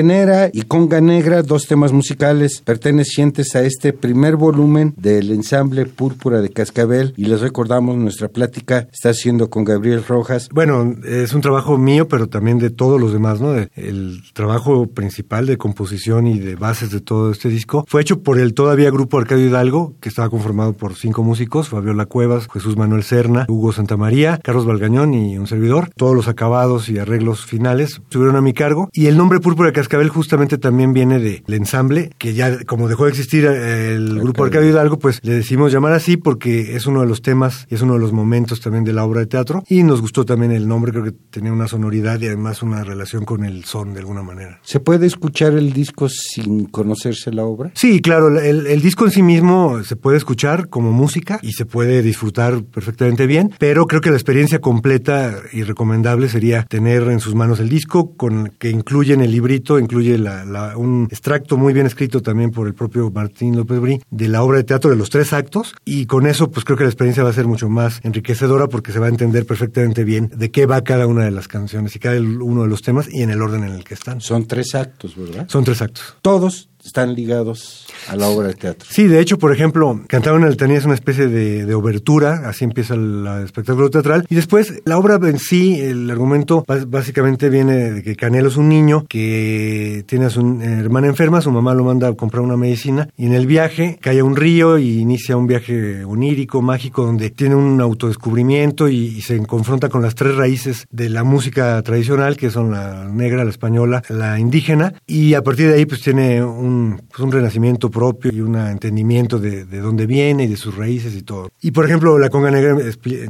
Petenera 0.00 0.48
y 0.50 0.62
Conga 0.62 1.02
Negra, 1.02 1.42
dos 1.42 1.66
temas 1.66 1.92
musicales 1.92 2.62
pertenecientes 2.64 3.54
a 3.54 3.64
este 3.64 3.92
primer 3.92 4.36
volumen 4.36 4.94
del 4.96 5.30
ensamble 5.30 5.84
Púrpura 5.84 6.40
de 6.40 6.48
Cascabel. 6.48 7.12
Y 7.18 7.26
les 7.26 7.42
recordamos, 7.42 7.98
nuestra 7.98 8.28
plática 8.28 8.88
está 8.90 9.10
haciendo 9.10 9.50
con 9.50 9.64
Gabriel 9.64 10.02
Rojas. 10.02 10.48
Bueno, 10.54 10.96
es 11.04 11.34
un 11.34 11.42
trabajo 11.42 11.76
mío, 11.76 12.08
pero 12.08 12.28
también 12.28 12.58
de 12.58 12.70
todos 12.70 12.98
los 12.98 13.12
demás, 13.12 13.42
¿no? 13.42 13.54
El 13.74 14.22
trabajo 14.32 14.86
principal 14.86 15.44
de 15.44 15.58
composición 15.58 16.26
y 16.26 16.38
de 16.38 16.54
bases 16.54 16.90
de 16.90 17.02
todo 17.02 17.30
este 17.30 17.50
disco 17.50 17.84
fue 17.86 18.00
hecho 18.00 18.22
por 18.22 18.38
el 18.38 18.54
todavía 18.54 18.90
grupo 18.90 19.18
Arcadio 19.18 19.48
Hidalgo, 19.48 19.96
que 20.00 20.08
estaba 20.08 20.30
conformado 20.30 20.72
por 20.72 20.94
cinco 20.94 21.22
músicos, 21.22 21.68
Fabiola 21.68 22.06
Cuevas, 22.06 22.48
Jesús 22.50 22.78
Manuel 22.78 23.02
Serna, 23.02 23.44
Hugo 23.50 23.72
Santamaría, 23.72 24.40
Carlos 24.42 24.64
Valgañón 24.64 25.12
y 25.12 25.36
un 25.36 25.46
servidor. 25.46 25.90
Todos 25.94 26.16
los 26.16 26.26
acabados 26.26 26.88
y 26.88 26.98
arreglos 26.98 27.44
finales 27.44 28.00
estuvieron 28.02 28.36
a 28.36 28.40
mi 28.40 28.54
cargo. 28.54 28.88
Y 28.94 29.08
el 29.08 29.18
nombre 29.18 29.40
Púrpura 29.40 29.66
de 29.66 29.74
Cascabel 29.74 29.89
justamente 30.08 30.58
también 30.58 30.92
viene 30.92 31.18
del 31.18 31.42
ensamble, 31.48 32.10
que 32.18 32.34
ya 32.34 32.64
como 32.64 32.88
dejó 32.88 33.04
de 33.04 33.10
existir 33.10 33.44
eh, 33.44 33.94
el 33.94 34.20
grupo 34.20 34.44
Arcadio 34.44 34.70
Hidalgo, 34.70 34.98
pues 34.98 35.20
le 35.22 35.34
decimos 35.34 35.72
llamar 35.72 35.92
así 35.92 36.16
porque 36.16 36.76
es 36.76 36.86
uno 36.86 37.00
de 37.00 37.06
los 37.06 37.22
temas 37.22 37.66
y 37.70 37.74
es 37.74 37.82
uno 37.82 37.94
de 37.94 38.00
los 38.00 38.12
momentos 38.12 38.60
también 38.60 38.84
de 38.84 38.92
la 38.92 39.04
obra 39.04 39.20
de 39.20 39.26
teatro. 39.26 39.62
Y 39.68 39.82
nos 39.82 40.00
gustó 40.00 40.24
también 40.24 40.52
el 40.52 40.66
nombre, 40.66 40.92
creo 40.92 41.04
que 41.04 41.12
tenía 41.12 41.52
una 41.52 41.68
sonoridad 41.68 42.20
y 42.20 42.26
además 42.26 42.62
una 42.62 42.84
relación 42.84 43.24
con 43.24 43.44
el 43.44 43.64
son 43.64 43.94
de 43.94 44.00
alguna 44.00 44.22
manera. 44.22 44.60
¿Se 44.62 44.80
puede 44.80 45.06
escuchar 45.06 45.54
el 45.54 45.72
disco 45.72 46.08
sin 46.08 46.66
conocerse 46.66 47.32
la 47.32 47.44
obra? 47.44 47.72
Sí, 47.74 48.00
claro, 48.00 48.38
el, 48.38 48.66
el 48.66 48.82
disco 48.82 49.04
en 49.04 49.10
sí 49.10 49.22
mismo 49.22 49.82
se 49.84 49.96
puede 49.96 50.16
escuchar 50.16 50.68
como 50.68 50.92
música 50.92 51.38
y 51.42 51.52
se 51.52 51.66
puede 51.66 52.02
disfrutar 52.02 52.62
perfectamente 52.62 53.26
bien, 53.26 53.52
pero 53.58 53.86
creo 53.86 54.00
que 54.00 54.10
la 54.10 54.16
experiencia 54.16 54.60
completa 54.60 55.36
y 55.52 55.62
recomendable 55.62 56.28
sería 56.28 56.64
tener 56.64 57.02
en 57.04 57.20
sus 57.20 57.34
manos 57.34 57.60
el 57.60 57.68
disco, 57.68 58.14
con 58.16 58.52
que 58.58 58.70
incluye 58.70 59.14
en 59.14 59.20
el 59.20 59.32
librito, 59.32 59.78
incluye 59.80 60.18
la- 60.18 60.44
la- 60.44 60.76
un 60.76 61.08
extracto 61.10 61.56
muy 61.56 61.72
bien 61.72 61.86
escrito 61.86 62.22
también 62.22 62.50
por 62.50 62.66
el 62.66 62.74
propio 62.74 63.10
Martín 63.10 63.56
López 63.56 63.80
Brí 63.80 64.00
de 64.10 64.28
la 64.28 64.42
obra 64.42 64.58
de 64.58 64.64
teatro 64.64 64.90
de 64.90 64.96
los 64.96 65.10
tres 65.10 65.32
actos 65.32 65.74
y 65.84 66.06
con 66.06 66.26
eso 66.26 66.50
pues 66.50 66.64
creo 66.64 66.76
que 66.78 66.84
la 66.84 66.90
experiencia 66.90 67.22
va 67.24 67.30
a 67.30 67.34
ser 67.34 67.46
mucho 67.46 67.68
más 67.68 68.00
enriquecedora 68.02 68.68
porque 68.68 68.92
se 68.92 68.98
va 68.98 69.06
a 69.06 69.10
entender 69.10 69.46
perfectamente 69.46 70.04
bien 70.04 70.30
de 70.34 70.50
qué 70.50 70.66
va 70.66 70.82
cada 70.82 71.06
una 71.06 71.24
de 71.24 71.30
las 71.30 71.48
canciones 71.48 71.94
y 71.96 71.98
cada 71.98 72.20
uno 72.20 72.62
de 72.62 72.68
los 72.68 72.82
temas 72.82 73.08
y 73.12 73.22
en 73.22 73.30
el 73.30 73.42
orden 73.42 73.64
en 73.64 73.72
el 73.74 73.84
que 73.84 73.94
están. 73.94 74.20
Son 74.20 74.46
tres 74.46 74.74
actos, 74.74 75.16
¿verdad? 75.16 75.46
Son 75.48 75.64
tres 75.64 75.82
actos. 75.82 76.16
Todos 76.22 76.69
están 76.84 77.14
ligados 77.14 77.86
a 78.08 78.16
la 78.16 78.28
obra 78.28 78.48
de 78.48 78.54
teatro. 78.54 78.88
Sí, 78.90 79.06
de 79.06 79.20
hecho, 79.20 79.38
por 79.38 79.52
ejemplo, 79.52 80.00
Cantado 80.08 80.36
en 80.36 80.42
la 80.42 80.50
Letanía 80.50 80.78
es 80.78 80.84
una 80.84 80.94
especie 80.94 81.28
de, 81.28 81.66
de 81.66 81.74
obertura, 81.74 82.42
así 82.46 82.64
empieza 82.64 82.94
el, 82.94 83.26
espectáculo 83.44 83.90
teatral, 83.90 84.26
y 84.28 84.34
después 84.34 84.82
la 84.84 84.98
obra 84.98 85.18
en 85.22 85.38
sí, 85.38 85.80
el 85.80 86.10
argumento 86.10 86.64
básicamente 86.66 87.48
viene 87.48 87.92
de 87.92 88.02
que 88.02 88.16
Canelo 88.16 88.48
es 88.48 88.56
un 88.56 88.68
niño 88.68 89.06
que 89.08 90.04
tiene 90.06 90.26
a 90.26 90.30
su 90.30 90.40
hermana 90.62 91.06
enferma, 91.08 91.40
su 91.40 91.50
mamá 91.50 91.74
lo 91.74 91.84
manda 91.84 92.08
a 92.08 92.14
comprar 92.14 92.42
una 92.42 92.56
medicina, 92.56 93.08
y 93.16 93.26
en 93.26 93.34
el 93.34 93.46
viaje 93.46 93.98
cae 94.00 94.20
a 94.20 94.24
un 94.24 94.36
río 94.36 94.78
y 94.78 94.98
inicia 94.98 95.36
un 95.36 95.46
viaje 95.46 96.04
onírico, 96.04 96.62
mágico, 96.62 97.04
donde 97.04 97.30
tiene 97.30 97.54
un 97.54 97.80
autodescubrimiento 97.80 98.88
y, 98.88 98.96
y 98.96 99.22
se 99.22 99.38
confronta 99.46 99.88
con 99.88 100.02
las 100.02 100.14
tres 100.14 100.34
raíces 100.36 100.86
de 100.90 101.08
la 101.08 101.24
música 101.24 101.80
tradicional, 101.82 102.36
que 102.36 102.50
son 102.50 102.70
la 102.70 103.08
negra, 103.08 103.44
la 103.44 103.50
española, 103.50 104.02
la 104.08 104.38
indígena, 104.38 104.94
y 105.06 105.34
a 105.34 105.42
partir 105.42 105.68
de 105.68 105.74
ahí 105.74 105.86
pues 105.86 106.00
tiene 106.00 106.42
un, 106.42 106.69
pues, 107.08 107.20
un 107.20 107.32
renacimiento 107.32 107.90
propio 107.90 108.32
y 108.32 108.40
un 108.40 108.56
entendimiento 108.56 109.38
de, 109.38 109.64
de 109.64 109.80
dónde 109.80 110.06
viene 110.06 110.44
y 110.44 110.48
de 110.48 110.56
sus 110.56 110.76
raíces 110.76 111.14
y 111.14 111.22
todo. 111.22 111.50
Y 111.60 111.70
por 111.70 111.84
ejemplo, 111.84 112.18
la 112.18 112.30
conga 112.30 112.50
negra 112.50 112.76